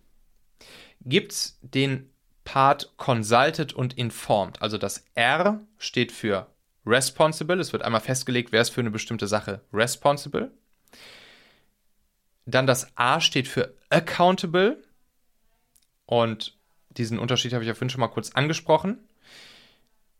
gibt 1.01 1.31
es 1.31 1.59
den 1.61 2.09
Part 2.43 2.93
Consulted 2.97 3.73
und 3.73 3.97
Informed. 3.97 4.61
Also 4.61 4.77
das 4.77 5.05
R 5.13 5.61
steht 5.77 6.11
für 6.11 6.47
Responsible. 6.85 7.59
Es 7.59 7.73
wird 7.73 7.83
einmal 7.83 8.01
festgelegt, 8.01 8.51
wer 8.51 8.61
ist 8.61 8.69
für 8.69 8.81
eine 8.81 8.91
bestimmte 8.91 9.27
Sache 9.27 9.61
responsible. 9.71 10.51
Dann 12.45 12.65
das 12.65 12.97
A 12.97 13.21
steht 13.21 13.47
für 13.47 13.75
Accountable. 13.89 14.81
Und 16.05 16.57
diesen 16.89 17.19
Unterschied 17.19 17.53
habe 17.53 17.63
ich 17.63 17.67
ja 17.67 17.75
vorhin 17.75 17.91
schon 17.91 18.01
mal 18.01 18.07
kurz 18.07 18.31
angesprochen. 18.31 18.97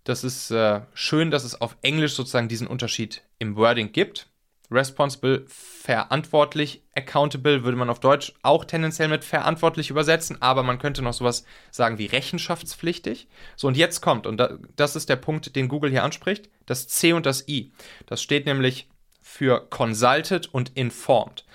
Das 0.04 0.24
ist 0.24 0.52
äh, 0.52 0.82
schön, 0.94 1.32
dass 1.32 1.44
es 1.44 1.60
auf 1.60 1.78
Englisch 1.82 2.14
sozusagen 2.14 2.48
diesen 2.48 2.68
Unterschied 2.68 3.24
im 3.40 3.56
Wording 3.56 3.92
gibt. 3.92 4.30
Responsible, 4.72 5.46
verantwortlich, 5.48 6.84
accountable 6.96 7.64
würde 7.64 7.78
man 7.78 7.90
auf 7.90 8.00
Deutsch 8.00 8.34
auch 8.44 8.66
tendenziell 8.66 9.08
mit 9.08 9.24
verantwortlich 9.24 9.90
übersetzen, 9.90 10.42
aber 10.42 10.62
man 10.62 10.78
könnte 10.78 11.02
noch 11.02 11.14
sowas 11.14 11.44
sagen 11.72 11.98
wie 11.98 12.06
rechenschaftspflichtig. 12.06 13.28
So, 13.56 13.68
und 13.68 13.78
jetzt 13.78 14.02
kommt, 14.02 14.28
und 14.28 14.42
das 14.76 14.96
ist 14.96 15.10
der 15.10 15.16
Punkt, 15.16 15.56
den 15.56 15.70
Google 15.70 15.90
hier 15.90 16.04
anspricht, 16.04 16.50
das 16.68 16.88
C 16.88 17.14
und 17.14 17.26
das 17.26 17.48
I. 17.48 17.72
Das 18.06 18.22
steht 18.22 18.46
nämlich 18.46 18.90
für 19.22 19.68
consulted 19.70 20.54
und 20.54 20.76
informed. 20.76 21.46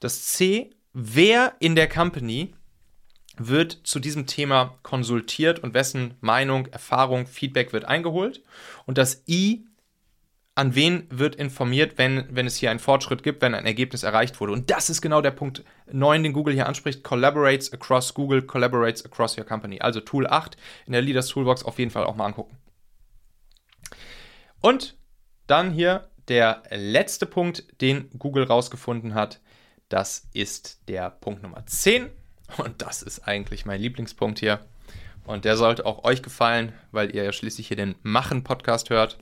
Das 0.00 0.26
C, 0.26 0.70
wer 0.92 1.54
in 1.60 1.76
der 1.76 1.88
Company 1.88 2.54
wird 3.36 3.78
zu 3.84 4.00
diesem 4.00 4.26
Thema 4.26 4.78
konsultiert 4.82 5.60
und 5.60 5.74
wessen 5.74 6.14
Meinung, 6.20 6.66
Erfahrung, 6.66 7.26
Feedback 7.26 7.72
wird 7.72 7.84
eingeholt. 7.84 8.42
Und 8.84 8.98
das 8.98 9.22
I, 9.28 9.64
an 10.58 10.74
wen 10.74 11.06
wird 11.08 11.36
informiert, 11.36 11.98
wenn, 11.98 12.24
wenn 12.30 12.48
es 12.48 12.56
hier 12.56 12.72
einen 12.72 12.80
Fortschritt 12.80 13.22
gibt, 13.22 13.42
wenn 13.42 13.54
ein 13.54 13.64
Ergebnis 13.64 14.02
erreicht 14.02 14.40
wurde. 14.40 14.52
Und 14.52 14.70
das 14.70 14.90
ist 14.90 15.00
genau 15.00 15.20
der 15.20 15.30
Punkt 15.30 15.62
9, 15.92 16.24
den 16.24 16.32
Google 16.32 16.52
hier 16.52 16.66
anspricht. 16.66 17.04
Collaborates 17.04 17.72
across 17.72 18.12
Google, 18.12 18.42
collaborates 18.42 19.04
across 19.04 19.38
your 19.38 19.44
company. 19.44 19.80
Also 19.80 20.00
Tool 20.00 20.26
8 20.26 20.56
in 20.86 20.94
der 20.94 21.02
Leaders 21.02 21.28
Toolbox 21.28 21.62
auf 21.62 21.78
jeden 21.78 21.92
Fall 21.92 22.04
auch 22.04 22.16
mal 22.16 22.26
angucken. 22.26 22.58
Und 24.60 24.96
dann 25.46 25.70
hier 25.70 26.08
der 26.26 26.64
letzte 26.70 27.26
Punkt, 27.26 27.80
den 27.80 28.10
Google 28.18 28.42
rausgefunden 28.42 29.14
hat. 29.14 29.40
Das 29.88 30.28
ist 30.32 30.80
der 30.88 31.08
Punkt 31.10 31.44
Nummer 31.44 31.64
10. 31.66 32.10
Und 32.56 32.82
das 32.82 33.02
ist 33.02 33.20
eigentlich 33.20 33.64
mein 33.64 33.80
Lieblingspunkt 33.80 34.40
hier. 34.40 34.58
Und 35.24 35.44
der 35.44 35.56
sollte 35.56 35.86
auch 35.86 36.02
euch 36.02 36.20
gefallen, 36.20 36.72
weil 36.90 37.14
ihr 37.14 37.22
ja 37.22 37.32
schließlich 37.32 37.68
hier 37.68 37.76
den 37.76 37.94
Machen-Podcast 38.02 38.90
hört. 38.90 39.18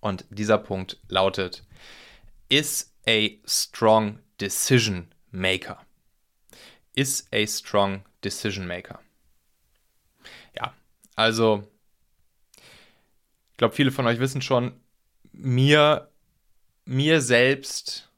Und 0.00 0.24
dieser 0.30 0.58
Punkt 0.58 0.98
lautet: 1.08 1.62
Is 2.48 2.92
a 3.06 3.28
strong 3.46 4.18
decision 4.40 5.08
maker. 5.30 5.78
Is 6.94 7.26
a 7.32 7.46
strong 7.46 8.02
decision 8.22 8.66
maker. 8.66 9.00
Ja, 10.56 10.74
also, 11.16 11.68
ich 13.52 13.56
glaube, 13.56 13.74
viele 13.74 13.92
von 13.92 14.06
euch 14.06 14.18
wissen 14.18 14.42
schon, 14.42 14.72
mir, 15.32 16.10
mir 16.84 17.20
selbst 17.20 18.10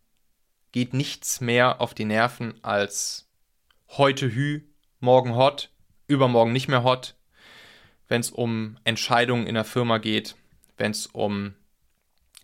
geht 0.73 0.95
nichts 0.95 1.41
mehr 1.41 1.81
auf 1.81 1.95
die 1.95 2.07
Nerven 2.07 2.55
als 2.63 3.29
heute 3.89 4.33
Hü, 4.33 4.63
morgen 5.01 5.35
hot, 5.35 5.71
übermorgen 6.07 6.53
nicht 6.53 6.69
mehr 6.69 6.83
hot, 6.83 7.15
wenn 8.09 8.21
es 8.21 8.31
um 8.31 8.79
Entscheidungen 8.85 9.47
in 9.47 9.55
der 9.55 9.65
Firma 9.65 9.99
geht, 9.99 10.37
wenn 10.79 10.93
es 10.93 11.07
um 11.07 11.55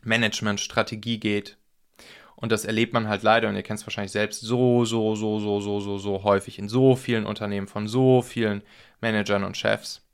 Management-Strategie 0.02 1.18
geht. 1.18 1.56
Und 2.36 2.52
das 2.52 2.64
erlebt 2.64 2.92
man 2.92 3.08
halt 3.08 3.22
leider, 3.22 3.48
und 3.48 3.56
ihr 3.56 3.62
kennt 3.62 3.80
es 3.80 3.86
wahrscheinlich 3.86 4.12
selbst, 4.12 4.40
so, 4.40 4.84
so, 4.84 5.16
so, 5.16 5.40
so, 5.40 5.60
so, 5.60 5.80
so, 5.80 5.98
so 5.98 6.22
häufig 6.22 6.58
in 6.58 6.68
so 6.68 6.94
vielen 6.94 7.26
Unternehmen 7.26 7.66
von 7.66 7.88
so 7.88 8.22
vielen 8.22 8.62
Managern 9.00 9.42
und 9.44 9.56
Chefs. 9.56 10.06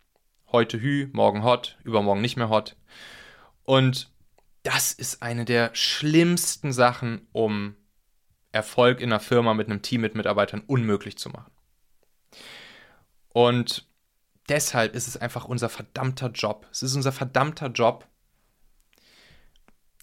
Heute 0.51 0.81
Hü, 0.81 1.09
morgen 1.13 1.43
hot, 1.43 1.77
übermorgen 1.85 2.23
nicht 2.23 2.37
mehr 2.37 2.49
hot. 2.49 2.77
Und 3.65 4.11
das 4.63 4.93
ist 4.93 5.23
eine 5.23 5.45
der 5.45 5.75
schlimmsten 5.75 6.73
Sachen, 6.73 7.27
um 7.33 7.77
Erfolg 8.53 9.01
in 9.01 9.13
einer 9.13 9.21
Firma 9.21 9.53
mit 9.53 9.69
einem 9.69 9.83
Team 9.83 10.01
mit 10.01 10.15
Mitarbeitern 10.15 10.63
unmöglich 10.67 11.19
zu 11.19 11.29
machen. 11.29 11.53
Und 13.29 13.87
deshalb 14.49 14.95
ist 14.95 15.09
es 15.09 15.17
einfach 15.17 15.45
unser 15.45 15.69
verdammter 15.69 16.31
Job. 16.31 16.67
Es 16.71 16.83
ist 16.83 16.95
unser 16.95 17.13
verdammter 17.13 17.67
Job, 17.67 18.09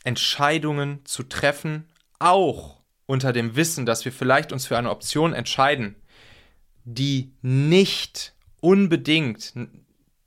Entscheidungen 0.03 1.05
zu 1.05 1.23
treffen, 1.23 1.87
auch 2.19 2.81
unter 3.05 3.33
dem 3.33 3.55
Wissen, 3.55 3.85
dass 3.85 4.05
wir 4.05 4.11
vielleicht 4.11 4.51
uns 4.51 4.67
für 4.67 4.77
eine 4.77 4.89
Option 4.89 5.33
entscheiden, 5.33 5.95
die 6.83 7.33
nicht 7.41 8.33
unbedingt 8.59 9.53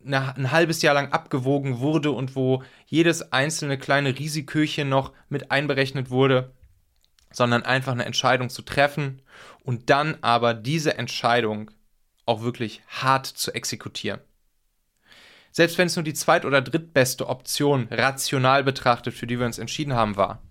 ein 0.04 0.52
halbes 0.52 0.82
Jahr 0.82 0.94
lang 0.94 1.12
abgewogen 1.12 1.78
wurde 1.78 2.10
und 2.10 2.36
wo 2.36 2.62
jedes 2.86 3.32
einzelne 3.32 3.78
kleine 3.78 4.18
Risiköchen 4.18 4.88
noch 4.88 5.12
mit 5.28 5.50
einberechnet 5.50 6.10
wurde 6.10 6.52
sondern 7.34 7.64
einfach 7.64 7.92
eine 7.92 8.04
Entscheidung 8.04 8.48
zu 8.48 8.62
treffen 8.62 9.20
und 9.64 9.90
dann 9.90 10.16
aber 10.22 10.54
diese 10.54 10.96
Entscheidung 10.96 11.70
auch 12.26 12.42
wirklich 12.42 12.80
hart 12.88 13.26
zu 13.26 13.52
exekutieren. 13.52 14.20
Selbst 15.56 15.78
wenn 15.78 15.86
es 15.86 15.94
nur 15.94 16.02
die 16.02 16.14
zweit- 16.14 16.44
oder 16.44 16.60
drittbeste 16.60 17.28
Option 17.28 17.86
rational 17.88 18.64
betrachtet, 18.64 19.14
für 19.14 19.28
die 19.28 19.38
wir 19.38 19.46
uns 19.46 19.60
entschieden 19.60 19.94
haben, 19.94 20.16
war, 20.16 20.42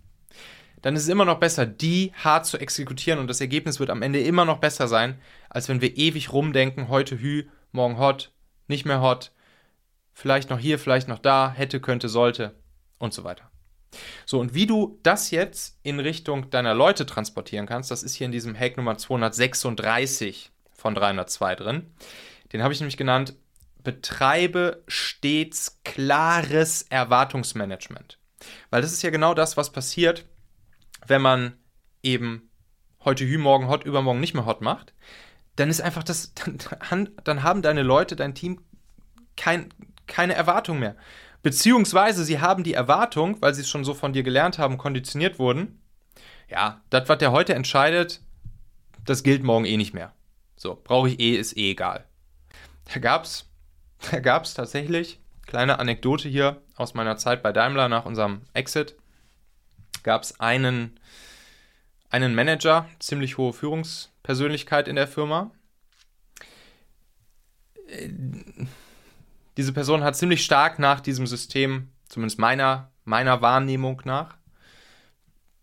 dann 0.82 0.96
ist 0.96 1.04
es 1.04 1.10
immer 1.10 1.26
noch 1.26 1.42
besser, 1.42 1.66
die 1.66 2.14
hart 2.16 2.46
zu 2.46 2.58
exekutieren 2.58 3.20
und 3.20 3.28
das 3.28 3.42
Ergebnis 3.42 3.82
wird 3.82 3.90
am 3.90 4.02
Ende 4.02 4.22
immer 4.22 4.46
noch 4.46 4.60
besser 4.60 4.88
sein, 4.88 5.20
als 5.50 5.68
wenn 5.68 5.82
wir 5.82 5.98
ewig 5.98 6.32
rumdenken, 6.32 6.88
heute 6.88 7.20
Hü, 7.20 7.44
morgen 7.74 7.98
Hot, 7.98 8.32
nicht 8.70 8.86
mehr 8.86 9.02
Hot, 9.02 9.34
vielleicht 10.14 10.50
noch 10.50 10.60
hier, 10.60 10.80
vielleicht 10.80 11.10
noch 11.10 11.20
da, 11.20 11.52
hätte, 11.52 11.82
könnte, 11.82 12.08
sollte 12.08 12.56
und 12.98 13.14
so 13.14 13.26
weiter. 13.26 13.52
So, 14.26 14.40
und 14.40 14.54
wie 14.54 14.68
du 14.68 15.00
das 15.04 15.32
jetzt 15.32 15.80
in 15.84 16.00
Richtung 16.00 16.50
deiner 16.50 16.74
Leute 16.74 17.06
transportieren 17.06 17.66
kannst, 17.66 17.92
das 17.92 18.04
ist 18.04 18.16
hier 18.16 18.26
in 18.26 18.32
diesem 18.32 18.58
Hack 18.58 18.78
Nummer 18.78 18.98
236 18.98 20.50
von 20.72 20.96
302 20.96 21.56
drin. 21.56 21.94
Den 22.54 22.64
habe 22.64 22.74
ich 22.74 22.80
nämlich 22.80 22.98
genannt, 22.98 23.36
betreibe 23.84 24.84
stets 24.88 25.82
klares 25.84 26.84
Erwartungsmanagement. 26.84 28.18
Weil 28.70 28.82
das 28.82 28.94
ist 28.94 29.04
ja 29.04 29.10
genau 29.10 29.34
das, 29.34 29.58
was 29.58 29.72
passiert, 29.72 30.26
wenn 31.06 31.22
man 31.22 31.54
eben 32.02 32.50
heute 33.04 33.26
Hü, 33.26 33.38
morgen 33.38 33.68
hot, 33.68 33.86
übermorgen 33.86 34.20
nicht 34.20 34.34
mehr 34.34 34.46
hot 34.46 34.62
macht, 34.62 34.94
dann 35.56 35.70
ist 35.70 35.82
einfach 35.82 36.04
das, 36.04 36.34
dann, 36.90 37.10
dann 37.24 37.44
haben 37.44 37.62
deine 37.62 37.84
Leute, 37.84 38.16
dein 38.16 38.36
Team 38.36 38.62
kein, 39.36 39.70
keine 40.08 40.34
Erwartung 40.34 40.80
mehr. 40.80 40.96
Beziehungsweise 41.42 42.24
sie 42.24 42.40
haben 42.40 42.64
die 42.64 42.74
Erwartung, 42.74 43.42
weil 43.42 43.54
sie 43.54 43.62
es 43.62 43.70
schon 43.70 43.84
so 43.84 43.94
von 43.94 44.14
dir 44.14 44.24
gelernt 44.24 44.58
haben, 44.60 44.78
konditioniert 44.78 45.40
wurden, 45.40 45.82
ja, 46.50 46.82
das, 46.90 47.10
was 47.10 47.18
der 47.18 47.32
heute 47.32 47.54
entscheidet, 47.54 48.22
das 49.06 49.24
gilt 49.24 49.44
morgen 49.44 49.66
eh 49.66 49.76
nicht 49.76 49.94
mehr. 49.94 50.14
So, 50.56 50.80
brauche 50.82 51.10
ich 51.10 51.20
eh, 51.20 51.36
ist 51.36 51.58
eh 51.58 51.72
egal. 51.72 52.06
Da 52.94 53.00
gab 53.00 53.26
es 53.26 53.50
da 54.12 54.20
gab's 54.20 54.54
tatsächlich, 54.54 55.20
kleine 55.46 55.80
Anekdote 55.80 56.30
hier 56.30 56.62
aus 56.76 56.94
meiner 56.94 57.18
Zeit 57.18 57.44
bei 57.44 57.52
Daimler 57.52 57.90
nach 57.90 58.06
unserem 58.06 58.42
Exit, 58.54 58.96
gab 60.04 60.24
es 60.24 60.40
einen, 60.40 61.00
einen 62.10 62.36
Manager, 62.36 62.88
ziemlich 63.00 63.38
hohe 63.38 63.54
Führungspersönlichkeit 63.54 64.88
in 64.88 64.96
der 64.96 65.08
Firma. 65.08 65.52
Diese 69.58 69.74
Person 69.74 70.04
hat 70.04 70.16
ziemlich 70.16 70.44
stark 70.44 70.80
nach 70.80 71.00
diesem 71.00 71.28
System, 71.28 71.90
zumindest 72.08 72.40
meiner, 72.40 72.92
meiner 73.06 73.42
Wahrnehmung 73.42 74.02
nach, 74.06 74.38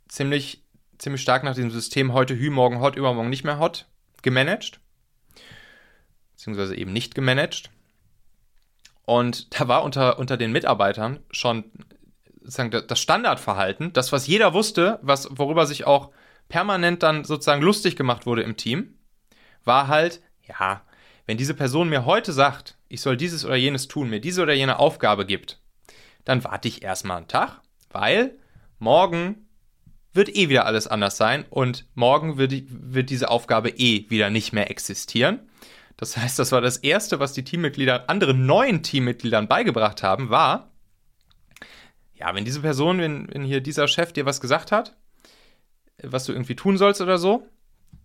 ziemlich, 0.09 0.63
ziemlich 0.99 1.23
stark 1.23 1.45
nach 1.45 1.55
diesem 1.55 1.71
System 1.71 2.13
heute 2.13 2.37
Hü, 2.37 2.51
morgen 2.51 2.81
hot, 2.81 2.97
übermorgen 2.97 3.31
nicht 3.31 3.45
mehr 3.45 3.59
hot 3.59 3.87
gemanagt 4.23 4.81
beziehungsweise 6.41 6.75
eben 6.75 6.95
nicht 6.95 7.15
gemanagt. 7.15 7.69
Und 9.11 9.59
da 9.59 9.67
war 9.67 9.83
unter, 9.83 10.21
unter 10.21 10.37
den 10.37 10.53
Mitarbeitern 10.53 11.19
schon 11.33 11.65
sozusagen 12.43 12.71
das 12.87 13.01
Standardverhalten, 13.01 13.93
das, 13.93 14.13
was 14.13 14.29
jeder 14.29 14.55
wusste, 14.55 15.01
was, 15.03 15.29
worüber 15.33 15.67
sich 15.67 15.85
auch 15.85 16.13
permanent 16.49 17.03
dann 17.03 17.25
sozusagen 17.25 17.61
lustig 17.61 17.97
gemacht 17.97 18.25
wurde 18.25 18.43
im 18.43 18.57
Team, 18.57 18.95
war 19.65 19.89
halt, 19.89 20.23
ja, 20.47 20.83
wenn 21.27 21.39
diese 21.39 21.55
Person 21.55 21.89
mir 21.89 22.05
heute 22.05 22.33
sagt, 22.33 22.79
ich 22.87 23.01
soll 23.01 23.17
dieses 23.17 23.45
oder 23.45 23.57
jenes 23.57 23.89
tun, 23.89 24.11
mir 24.11 24.21
diese 24.21 24.43
oder 24.43 24.55
jene 24.55 24.79
Aufgabe 24.79 25.27
gibt, 25.27 25.59
dann 26.25 26.45
warte 26.45 26.69
ich 26.69 26.85
erstmal 26.85 27.17
einen 27.17 27.27
Tag, 27.27 27.63
weil 27.91 28.39
morgen 28.79 29.49
wird 30.13 30.29
eh 30.29 30.49
wieder 30.49 30.67
alles 30.67 30.87
anders 30.87 31.17
sein 31.17 31.47
und 31.51 31.85
morgen 31.97 32.39
wird, 32.39 32.53
wird 32.69 33.11
diese 33.11 33.29
Aufgabe 33.29 33.71
eh 33.71 34.09
wieder 34.09 34.31
nicht 34.31 34.53
mehr 34.53 34.71
existieren. 34.71 35.50
Das 36.01 36.17
heißt, 36.17 36.39
das 36.39 36.51
war 36.51 36.63
das 36.63 36.79
Erste, 36.79 37.21
was 37.21 37.35
die 37.35 37.45
Teammitglieder 37.45 38.09
anderen 38.09 38.47
neuen 38.47 38.83
Teammitgliedern 38.83 39.49
beigebracht 39.49 40.03
haben, 40.03 40.31
war, 40.31 40.71
ja, 42.15 42.35
wenn 42.35 42.47
diese 42.47 42.63
Person, 42.63 43.01
wenn, 43.01 43.29
wenn 43.31 43.45
hier 43.45 43.61
dieser 43.61 43.87
Chef 43.87 44.11
dir 44.11 44.25
was 44.25 44.41
gesagt 44.41 44.73
hat, 44.73 44.97
was 46.03 46.25
du 46.25 46.33
irgendwie 46.33 46.57
tun 46.57 46.79
sollst 46.79 47.03
oder 47.03 47.19
so, 47.19 47.47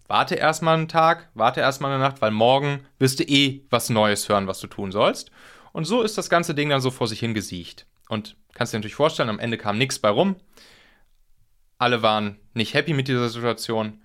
warte 0.10 0.36
erstmal 0.36 0.75
einen 0.75 0.89
Tag, 0.89 1.29
warte 1.36 1.62
erstmal 1.62 1.91
eine 1.91 2.03
Nacht, 2.03 2.21
weil 2.21 2.31
morgen 2.31 2.86
wirst 2.99 3.19
du 3.19 3.23
eh 3.23 3.62
was 3.69 3.89
Neues 3.89 4.27
hören, 4.27 4.47
was 4.47 4.60
du 4.60 4.67
tun 4.67 4.91
sollst. 4.91 5.31
Und 5.71 5.86
so 5.86 6.01
ist 6.01 6.17
das 6.17 6.29
ganze 6.29 6.53
Ding 6.53 6.69
dann 6.69 6.81
so 6.81 6.91
vor 6.91 7.08
sich 7.08 7.21
hingesiecht. 7.21 7.88
Und 8.10 8.36
kannst 8.53 8.73
dir 8.73 8.77
natürlich 8.77 8.95
vorstellen, 8.95 9.29
am 9.29 9.39
Ende 9.39 9.58
kam 9.58 9.77
nichts 9.77 9.99
bei 9.99 10.10
rum. 10.10 10.36
Alle 11.77 12.01
waren 12.01 12.39
nicht 12.53 12.73
happy 12.73 12.93
mit 12.93 13.08
dieser 13.08 13.29
Situation. 13.29 14.01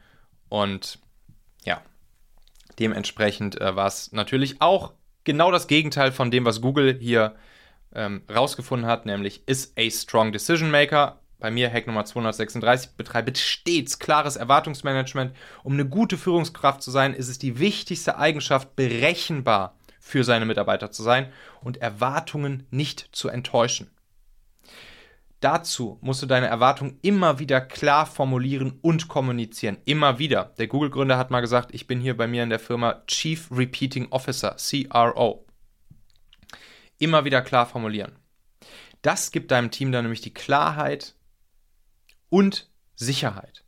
Und 0.49 1.01
ja, 1.65 1.83
Dementsprechend 2.81 3.61
äh, 3.61 3.77
war 3.77 3.87
es 3.87 4.11
natürlich 4.13 4.61
auch 4.61 4.95
genau 5.25 5.51
das 5.51 5.67
Gegenteil 5.67 6.13
von 6.13 6.31
dem, 6.31 6.45
was 6.45 6.61
Google 6.61 6.99
hier 6.99 7.37
ähm, 7.95 8.23
rausgefunden 8.35 8.89
hat, 8.89 9.07
nämlich 9.07 9.47
ist 9.47 9.79
a 9.79 9.91
strong 9.91 10.33
decision 10.33 10.71
maker. 10.71 11.21
Bei 11.39 11.51
mir, 11.51 11.73
Hack 11.73 11.87
Nummer 11.87 12.05
236, 12.05 12.97
betreibt 12.97 13.39
stets 13.39 13.99
klares 13.99 14.37
Erwartungsmanagement. 14.37 15.35
Um 15.63 15.73
eine 15.73 15.87
gute 15.87 16.19
Führungskraft 16.19 16.83
zu 16.83 16.91
sein, 16.91 17.15
ist 17.15 17.29
es 17.29 17.39
die 17.39 17.59
wichtigste 17.59 18.19
Eigenschaft, 18.19 18.77
berechenbar 18.77 19.75
für 19.99 20.25
seine 20.25 20.45
Mitarbeiter 20.45 20.91
zu 20.91 21.03
sein 21.03 21.33
und 21.63 21.79
Erwartungen 21.79 22.67
nicht 22.71 23.09
zu 23.13 23.29
enttäuschen. 23.29 23.91
Dazu 25.41 25.99
musst 26.03 26.23
du 26.23 26.27
deine 26.27 26.49
Erwartungen 26.49 26.99
immer 27.01 27.39
wieder 27.39 27.63
klar 27.63 28.05
formulieren 28.05 28.79
und 28.83 29.09
kommunizieren. 29.09 29.79
Immer 29.87 30.19
wieder. 30.19 30.55
Der 30.59 30.67
Google-Gründer 30.67 31.17
hat 31.17 31.31
mal 31.31 31.41
gesagt, 31.41 31.75
ich 31.75 31.87
bin 31.87 31.99
hier 31.99 32.15
bei 32.15 32.27
mir 32.27 32.43
in 32.43 32.51
der 32.51 32.59
Firma 32.59 33.03
Chief 33.07 33.51
Repeating 33.51 34.09
Officer, 34.11 34.57
CRO. 34.59 35.47
Immer 36.99 37.25
wieder 37.25 37.41
klar 37.41 37.65
formulieren. 37.65 38.13
Das 39.01 39.31
gibt 39.31 39.51
deinem 39.51 39.71
Team 39.71 39.93
dann 39.93 40.05
nämlich 40.05 40.21
die 40.21 40.35
Klarheit 40.35 41.15
und 42.29 42.71
Sicherheit. 42.95 43.65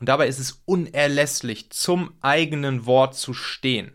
Und 0.00 0.08
dabei 0.08 0.26
ist 0.26 0.40
es 0.40 0.62
unerlässlich, 0.64 1.70
zum 1.70 2.14
eigenen 2.20 2.84
Wort 2.86 3.14
zu 3.14 3.32
stehen. 3.32 3.92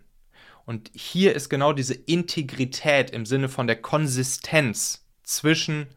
Und 0.65 0.91
hier 0.93 1.35
ist 1.35 1.49
genau 1.49 1.73
diese 1.73 1.93
Integrität 1.93 3.11
im 3.11 3.25
Sinne 3.25 3.49
von 3.49 3.67
der 3.67 3.81
Konsistenz 3.81 5.05
zwischen 5.23 5.87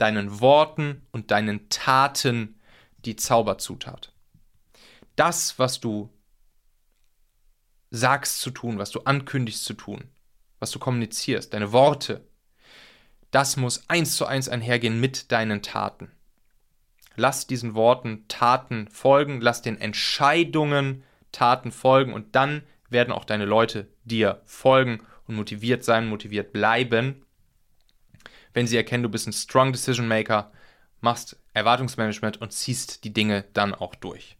deinen 0.00 0.40
Worten 0.40 1.06
und 1.12 1.30
deinen 1.30 1.68
Taten 1.68 2.58
die 3.04 3.16
Zauberzutat. 3.16 4.12
Das, 5.16 5.58
was 5.58 5.80
du 5.80 6.10
sagst 7.90 8.40
zu 8.40 8.50
tun, 8.50 8.78
was 8.78 8.90
du 8.90 9.00
ankündigst 9.00 9.64
zu 9.64 9.74
tun, 9.74 10.04
was 10.58 10.70
du 10.70 10.78
kommunizierst, 10.78 11.52
deine 11.52 11.72
Worte, 11.72 12.24
das 13.30 13.56
muss 13.56 13.88
eins 13.88 14.16
zu 14.16 14.26
eins 14.26 14.48
einhergehen 14.48 15.00
mit 15.00 15.32
deinen 15.32 15.62
Taten. 15.62 16.10
Lass 17.16 17.46
diesen 17.46 17.74
Worten 17.74 18.24
Taten 18.28 18.88
folgen, 18.88 19.40
lass 19.40 19.62
den 19.62 19.80
Entscheidungen 19.80 21.02
Taten 21.32 21.72
folgen 21.72 22.12
und 22.12 22.34
dann 22.34 22.62
werden 22.88 23.12
auch 23.12 23.24
deine 23.24 23.44
Leute 23.44 23.88
dir 24.04 24.40
folgen 24.46 25.06
und 25.26 25.36
motiviert 25.36 25.84
sein, 25.84 26.08
motiviert 26.08 26.52
bleiben 26.52 27.24
wenn 28.52 28.66
sie 28.66 28.76
erkennen, 28.76 29.02
du 29.02 29.08
bist 29.08 29.26
ein 29.26 29.32
Strong 29.32 29.72
Decision 29.72 30.08
Maker, 30.08 30.52
machst 31.00 31.36
Erwartungsmanagement 31.54 32.40
und 32.40 32.52
ziehst 32.52 33.04
die 33.04 33.12
Dinge 33.12 33.44
dann 33.52 33.74
auch 33.74 33.94
durch. 33.94 34.36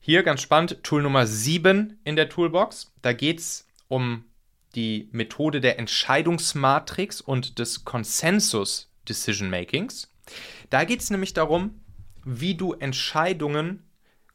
Hier 0.00 0.22
ganz 0.22 0.40
spannend, 0.40 0.82
Tool 0.82 1.02
Nummer 1.02 1.26
7 1.26 1.98
in 2.04 2.16
der 2.16 2.28
Toolbox. 2.28 2.92
Da 3.02 3.12
geht 3.12 3.40
es 3.40 3.66
um 3.88 4.24
die 4.74 5.08
Methode 5.12 5.60
der 5.60 5.78
Entscheidungsmatrix 5.78 7.20
und 7.20 7.58
des 7.58 7.84
Konsensus 7.84 8.90
Decision 9.08 9.50
Makings. 9.50 10.10
Da 10.70 10.84
geht 10.84 11.00
es 11.00 11.10
nämlich 11.10 11.34
darum, 11.34 11.80
wie 12.24 12.54
du 12.54 12.74
Entscheidungen 12.74 13.84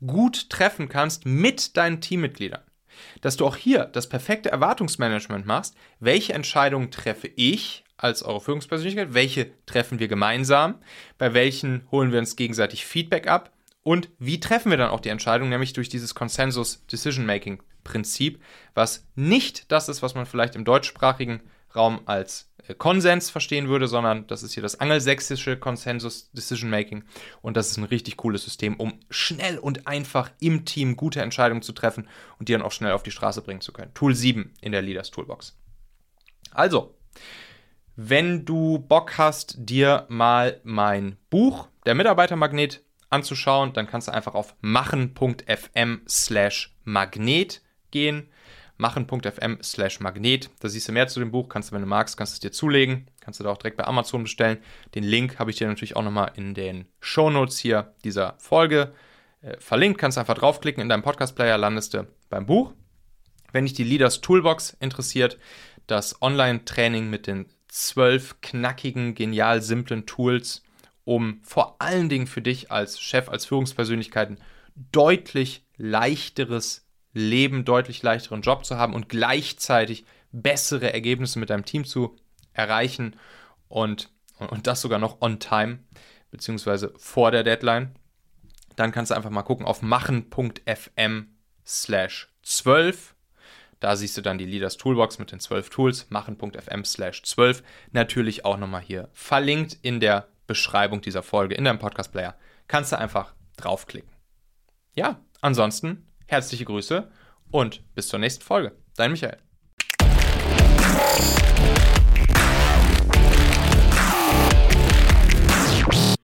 gut 0.06 0.50
treffen 0.50 0.90
kannst 0.90 1.26
mit 1.26 1.78
deinen 1.78 2.02
Teammitgliedern. 2.02 2.62
Dass 3.22 3.38
du 3.38 3.46
auch 3.46 3.56
hier 3.56 3.86
das 3.86 4.10
perfekte 4.10 4.52
Erwartungsmanagement 4.52 5.46
machst. 5.46 5.76
Welche 6.00 6.34
Entscheidungen 6.34 6.92
treffe 6.92 7.28
ich 7.28 7.84
als 8.04 8.24
eure 8.24 8.42
Führungspersönlichkeit? 8.42 9.14
Welche 9.14 9.52
treffen 9.66 10.00
wir 10.00 10.08
gemeinsam? 10.08 10.76
Bei 11.18 11.34
welchen 11.34 11.88
holen 11.90 12.12
wir 12.12 12.20
uns 12.20 12.36
gegenseitig 12.36 12.86
Feedback 12.86 13.28
ab? 13.28 13.52
Und 13.82 14.10
wie 14.20 14.40
treffen 14.40 14.70
wir 14.70 14.78
dann 14.78 14.90
auch 14.90 15.00
die 15.02 15.10
Entscheidung? 15.10 15.50
Nämlich 15.50 15.74
durch 15.74 15.90
dieses 15.90 16.14
Consensus 16.16 16.86
Decision 16.88 17.26
Making 17.26 17.62
Prinzip, 17.84 18.42
was 18.74 19.06
nicht 19.16 19.72
das 19.72 19.90
ist, 19.90 20.02
was 20.02 20.16
man 20.16 20.26
vielleicht 20.26 20.56
im 20.56 20.64
deutschsprachigen 20.64 21.42
Raum 21.76 22.02
als 22.06 22.50
äh, 22.68 22.76
Konsens 22.76 23.30
verstehen 23.30 23.68
würde, 23.68 23.88
sondern 23.88 24.28
das 24.28 24.44
ist 24.44 24.54
hier 24.54 24.64
das 24.64 24.80
angelsächsische 24.80 25.58
Consensus 25.58 26.32
Decision 26.32 26.70
Making 26.70 27.04
und 27.42 27.58
das 27.58 27.72
ist 27.72 27.78
ein 27.78 27.84
richtig 27.84 28.16
cooles 28.18 28.44
System, 28.44 28.76
um 28.76 29.00
schnell 29.10 29.58
und 29.58 29.88
einfach 29.88 30.32
im 30.40 30.66
Team 30.66 30.96
gute 30.96 31.22
Entscheidungen 31.22 31.62
zu 31.62 31.74
treffen 31.74 32.08
und 32.40 32.48
die 32.48 32.54
dann 32.54 32.62
auch 32.62 32.72
schnell 32.72 32.94
auf 32.94 33.04
die 33.04 33.12
Straße 33.12 33.42
bringen 33.42 33.62
zu 33.62 33.74
können. 33.74 33.94
Tool 33.94 34.16
7 34.16 34.54
in 34.62 34.72
der 34.72 34.82
Leaders 34.82 35.12
Toolbox. 35.12 35.58
Also, 36.52 36.96
wenn 37.96 38.46
du 38.46 38.80
Bock 38.80 39.18
hast, 39.18 39.56
dir 39.58 40.06
mal 40.10 40.60
mein 40.64 41.18
Buch, 41.30 41.68
der 41.86 41.96
Mitarbeitermagnet, 41.96 42.82
anzuschauen, 43.14 43.74
dann 43.74 43.88
kannst 43.88 44.08
du 44.08 44.14
einfach 44.14 44.34
auf 44.34 44.56
machen.fm 44.62 46.02
slash 46.08 46.76
magnet 46.84 47.62
gehen. 47.92 48.28
Machen.fm 48.78 49.60
slash 49.62 50.00
magnet. 50.00 50.50
Da 50.60 50.68
siehst 50.68 50.88
du 50.88 50.92
mehr 50.92 51.08
zu 51.08 51.20
dem 51.20 51.30
Buch. 51.30 51.48
Kannst 51.48 51.70
du, 51.70 51.76
wenn 51.76 51.84
du 51.84 51.88
magst, 51.88 52.18
kannst 52.18 52.34
du 52.34 52.36
es 52.36 52.40
dir 52.40 52.52
zulegen. 52.52 53.08
Kannst 53.22 53.40
du 53.40 53.44
da 53.44 53.52
auch 53.52 53.58
direkt 53.58 53.78
bei 53.78 53.86
Amazon 53.86 54.24
bestellen. 54.24 54.58
Den 54.96 55.04
Link 55.04 55.38
habe 55.38 55.52
ich 55.52 55.58
dir 55.58 55.68
natürlich 55.68 55.96
auch 55.96 56.02
nochmal 56.02 56.32
in 56.36 56.56
den 56.56 56.88
Show 57.00 57.30
Notes 57.30 57.60
hier 57.60 57.94
dieser 58.04 58.34
Folge 58.40 58.94
äh, 59.42 59.58
verlinkt. 59.60 60.00
Kannst 60.00 60.18
einfach 60.18 60.34
draufklicken. 60.34 60.82
In 60.82 60.90
deinem 60.90 61.04
Podcast-Player 61.04 61.58
landest 61.60 61.94
du 61.94 62.08
beim 62.30 62.48
Buch. 62.48 62.74
Wenn 63.52 63.66
dich 63.66 63.76
die 63.76 63.84
Leaders 63.84 64.22
Toolbox 64.22 64.76
interessiert, 64.80 65.38
das 65.86 66.20
Online-Training 66.22 67.12
mit 67.12 67.28
den 67.28 67.46
zwölf 67.74 68.40
knackigen, 68.42 69.16
genial 69.16 69.64
simplen 69.64 70.06
Tools, 70.06 70.62
um 71.06 71.42
vor 71.42 71.78
allen 71.80 72.08
Dingen 72.08 72.28
für 72.28 72.44
dich 72.44 72.72
als 72.72 73.02
Chef, 73.02 73.30
als 73.30 73.48
Führungspersönlichkeiten 73.48 74.38
deutlich 74.92 75.66
leichteres 75.78 76.86
Leben, 77.14 77.66
deutlich 77.66 78.04
leichteren 78.04 78.44
Job 78.44 78.64
zu 78.64 78.78
haben 78.78 78.94
und 78.94 79.10
gleichzeitig 79.10 80.06
bessere 80.32 80.94
Ergebnisse 80.94 81.40
mit 81.40 81.50
deinem 81.50 81.66
Team 81.66 81.84
zu 81.84 82.16
erreichen 82.54 83.16
und, 83.70 84.12
und 84.38 84.68
das 84.68 84.82
sogar 84.82 85.00
noch 85.00 85.20
on 85.22 85.40
time, 85.40 85.80
beziehungsweise 86.30 86.94
vor 86.98 87.32
der 87.32 87.44
Deadline. 87.44 87.96
dann 88.76 88.92
kannst 88.92 89.10
du 89.10 89.16
einfach 89.16 89.32
mal 89.32 89.42
gucken 89.42 89.66
auf 89.66 89.82
machen.fm 89.82 91.28
slash 91.66 92.30
12. 92.44 93.13
Da 93.84 93.98
siehst 93.98 94.16
du 94.16 94.22
dann 94.22 94.38
die 94.38 94.46
Leaders 94.46 94.78
Toolbox 94.78 95.20
mit 95.20 95.34
den 95.34 95.42
12 95.42 95.70
Tools, 95.70 96.10
machen.fm 96.10 96.86
slash 96.86 97.22
12. 97.24 97.64
Natürlich 97.92 98.46
auch 98.46 98.56
nochmal 98.56 98.80
hier 98.80 99.10
verlinkt 99.12 99.78
in 99.82 100.00
der 100.00 100.30
Beschreibung 100.48 101.02
dieser 101.02 101.22
Folge, 101.22 101.56
in 101.56 101.66
deinem 101.66 101.80
Podcast-Player. 101.80 102.34
Kannst 102.70 102.94
du 102.94 102.98
einfach 102.98 103.34
draufklicken. 103.58 104.10
Ja, 104.96 105.20
ansonsten 105.42 106.08
herzliche 106.28 106.64
Grüße 106.64 107.12
und 107.52 107.84
bis 107.94 108.08
zur 108.08 108.20
nächsten 108.20 108.46
Folge. 108.46 108.72
Dein 108.96 109.12
Michael. 109.12 109.38